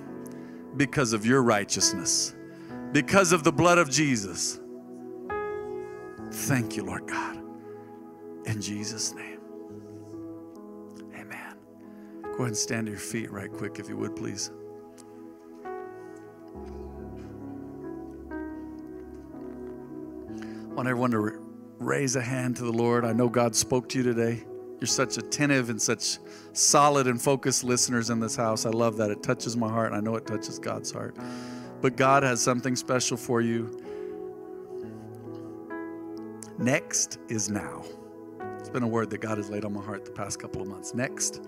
because 0.76 1.14
of 1.14 1.24
your 1.24 1.42
righteousness, 1.42 2.34
because 2.92 3.32
of 3.32 3.42
the 3.42 3.50
blood 3.50 3.78
of 3.78 3.90
Jesus. 3.90 4.60
Thank 6.30 6.76
you, 6.76 6.84
Lord 6.84 7.06
God. 7.06 7.38
In 8.44 8.60
Jesus' 8.60 9.14
name. 9.14 9.40
Amen. 11.14 11.56
Go 12.22 12.28
ahead 12.28 12.48
and 12.48 12.56
stand 12.56 12.86
to 12.86 12.92
your 12.92 13.00
feet 13.00 13.30
right 13.32 13.50
quick, 13.50 13.78
if 13.78 13.88
you 13.88 13.96
would, 13.96 14.14
please. 14.14 14.50
I 20.44 20.74
want 20.74 20.86
everyone 20.86 21.12
to 21.12 21.43
raise 21.78 22.16
a 22.16 22.22
hand 22.22 22.56
to 22.56 22.64
the 22.64 22.72
Lord. 22.72 23.04
I 23.04 23.12
know 23.12 23.28
God 23.28 23.54
spoke 23.54 23.88
to 23.90 23.98
you 23.98 24.04
today. 24.04 24.44
You're 24.80 24.86
such 24.86 25.16
attentive 25.18 25.70
and 25.70 25.80
such 25.80 26.18
solid 26.52 27.06
and 27.06 27.20
focused 27.20 27.64
listeners 27.64 28.10
in 28.10 28.20
this 28.20 28.36
house. 28.36 28.66
I 28.66 28.70
love 28.70 28.96
that. 28.98 29.10
It 29.10 29.22
touches 29.22 29.56
my 29.56 29.68
heart, 29.68 29.92
I 29.92 30.00
know 30.00 30.16
it 30.16 30.26
touches 30.26 30.58
God's 30.58 30.90
heart. 30.90 31.16
But 31.80 31.96
God 31.96 32.22
has 32.22 32.40
something 32.40 32.76
special 32.76 33.16
for 33.16 33.40
you. 33.40 33.80
Next 36.58 37.18
is 37.28 37.50
now. 37.50 37.84
It's 38.58 38.68
been 38.68 38.82
a 38.82 38.88
word 38.88 39.10
that 39.10 39.18
God 39.18 39.38
has 39.38 39.50
laid 39.50 39.64
on 39.64 39.72
my 39.72 39.82
heart 39.82 40.04
the 40.04 40.10
past 40.10 40.38
couple 40.38 40.62
of 40.62 40.68
months. 40.68 40.94
Next 40.94 41.42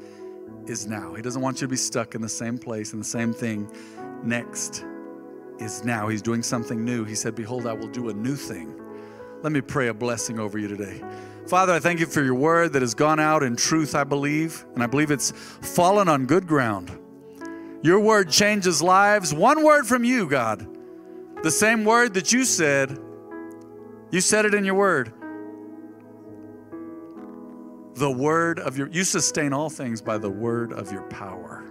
is 0.66 0.86
now. 0.86 1.14
He 1.14 1.22
doesn't 1.22 1.40
want 1.40 1.60
you 1.60 1.66
to 1.66 1.70
be 1.70 1.76
stuck 1.76 2.14
in 2.14 2.20
the 2.20 2.28
same 2.28 2.58
place 2.58 2.92
and 2.92 3.00
the 3.00 3.06
same 3.06 3.32
thing. 3.32 3.70
Next 4.22 4.84
is 5.58 5.84
now. 5.84 6.08
He's 6.08 6.22
doing 6.22 6.42
something 6.42 6.84
new. 6.84 7.04
He 7.04 7.14
said, 7.14 7.34
Behold, 7.34 7.66
I 7.66 7.72
will 7.72 7.88
do 7.88 8.08
a 8.08 8.14
new 8.14 8.36
thing. 8.36 8.74
Let 9.42 9.52
me 9.52 9.60
pray 9.60 9.88
a 9.88 9.94
blessing 9.94 10.38
over 10.38 10.58
you 10.58 10.68
today. 10.68 11.02
Father, 11.46 11.72
I 11.72 11.78
thank 11.78 12.00
you 12.00 12.06
for 12.06 12.22
your 12.22 12.34
word 12.34 12.72
that 12.72 12.82
has 12.82 12.94
gone 12.94 13.20
out 13.20 13.42
in 13.42 13.54
truth, 13.54 13.94
I 13.94 14.04
believe, 14.04 14.64
and 14.74 14.82
I 14.82 14.86
believe 14.86 15.10
it's 15.10 15.30
fallen 15.30 16.08
on 16.08 16.26
good 16.26 16.46
ground. 16.46 16.90
Your 17.82 18.00
word 18.00 18.30
changes 18.30 18.82
lives. 18.82 19.32
One 19.32 19.62
word 19.62 19.86
from 19.86 20.02
you, 20.02 20.28
God. 20.28 20.66
The 21.42 21.50
same 21.50 21.84
word 21.84 22.14
that 22.14 22.32
you 22.32 22.44
said, 22.44 22.98
you 24.10 24.20
said 24.20 24.44
it 24.44 24.54
in 24.54 24.64
your 24.64 24.74
word. 24.74 25.12
The 27.94 28.10
word 28.10 28.58
of 28.58 28.76
your, 28.76 28.88
you 28.88 29.04
sustain 29.04 29.52
all 29.52 29.70
things 29.70 30.02
by 30.02 30.18
the 30.18 30.30
word 30.30 30.72
of 30.72 30.90
your 30.90 31.02
power. 31.02 31.64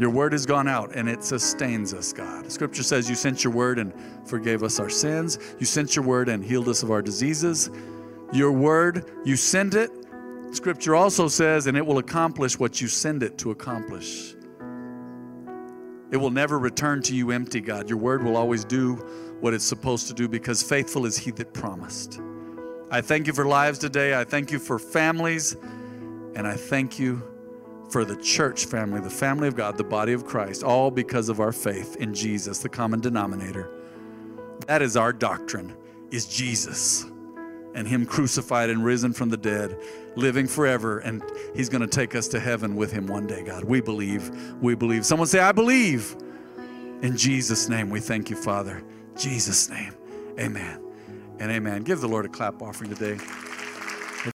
Your 0.00 0.08
word 0.08 0.32
has 0.32 0.46
gone 0.46 0.66
out 0.66 0.96
and 0.96 1.10
it 1.10 1.22
sustains 1.22 1.92
us, 1.92 2.10
God. 2.10 2.50
Scripture 2.50 2.82
says 2.82 3.10
you 3.10 3.14
sent 3.14 3.44
your 3.44 3.52
word 3.52 3.78
and 3.78 3.92
forgave 4.26 4.62
us 4.62 4.80
our 4.80 4.88
sins. 4.88 5.38
You 5.58 5.66
sent 5.66 5.94
your 5.94 6.06
word 6.06 6.30
and 6.30 6.42
healed 6.42 6.70
us 6.70 6.82
of 6.82 6.90
our 6.90 7.02
diseases. 7.02 7.68
Your 8.32 8.50
word, 8.50 9.10
you 9.26 9.36
send 9.36 9.74
it. 9.74 9.90
Scripture 10.52 10.94
also 10.96 11.28
says, 11.28 11.66
and 11.66 11.76
it 11.76 11.84
will 11.84 11.98
accomplish 11.98 12.58
what 12.58 12.80
you 12.80 12.88
send 12.88 13.22
it 13.22 13.36
to 13.36 13.50
accomplish. 13.50 14.34
It 16.10 16.16
will 16.16 16.30
never 16.30 16.58
return 16.58 17.02
to 17.02 17.14
you 17.14 17.30
empty, 17.30 17.60
God. 17.60 17.90
Your 17.90 17.98
word 17.98 18.22
will 18.22 18.38
always 18.38 18.64
do 18.64 18.94
what 19.40 19.52
it's 19.52 19.66
supposed 19.66 20.08
to 20.08 20.14
do 20.14 20.28
because 20.28 20.62
faithful 20.62 21.04
is 21.04 21.18
he 21.18 21.30
that 21.32 21.52
promised. 21.52 22.22
I 22.90 23.02
thank 23.02 23.26
you 23.26 23.34
for 23.34 23.44
lives 23.44 23.78
today. 23.78 24.18
I 24.18 24.24
thank 24.24 24.50
you 24.50 24.60
for 24.60 24.78
families. 24.78 25.56
And 26.34 26.46
I 26.46 26.54
thank 26.54 26.98
you 26.98 27.22
for 27.90 28.04
the 28.04 28.16
church 28.16 28.66
family, 28.66 29.00
the 29.00 29.10
family 29.10 29.48
of 29.48 29.56
God, 29.56 29.76
the 29.76 29.84
body 29.84 30.12
of 30.12 30.24
Christ, 30.24 30.62
all 30.62 30.90
because 30.90 31.28
of 31.28 31.40
our 31.40 31.52
faith 31.52 31.96
in 31.96 32.14
Jesus, 32.14 32.58
the 32.58 32.68
common 32.68 33.00
denominator. 33.00 33.70
That 34.66 34.82
is 34.82 34.96
our 34.96 35.12
doctrine, 35.12 35.76
is 36.10 36.26
Jesus 36.26 37.06
and 37.74 37.86
him 37.86 38.04
crucified 38.04 38.70
and 38.70 38.84
risen 38.84 39.12
from 39.12 39.28
the 39.28 39.36
dead, 39.36 39.78
living 40.16 40.46
forever 40.46 40.98
and 41.00 41.22
he's 41.54 41.68
going 41.68 41.80
to 41.80 41.86
take 41.86 42.14
us 42.14 42.28
to 42.28 42.40
heaven 42.40 42.74
with 42.76 42.90
him 42.90 43.06
one 43.06 43.26
day, 43.26 43.42
God. 43.44 43.64
We 43.64 43.80
believe. 43.80 44.30
We 44.60 44.74
believe. 44.74 45.06
Someone 45.06 45.28
say 45.28 45.38
I 45.38 45.52
believe. 45.52 46.16
In 47.02 47.16
Jesus 47.16 47.68
name 47.68 47.90
we 47.90 48.00
thank 48.00 48.28
you, 48.28 48.36
Father. 48.36 48.82
Jesus 49.16 49.70
name. 49.70 49.94
Amen. 50.38 50.82
And 51.38 51.50
amen. 51.50 51.82
Give 51.82 52.00
the 52.00 52.08
Lord 52.08 52.26
a 52.26 52.28
clap 52.28 52.60
offering 52.60 52.94
today. 52.94 53.18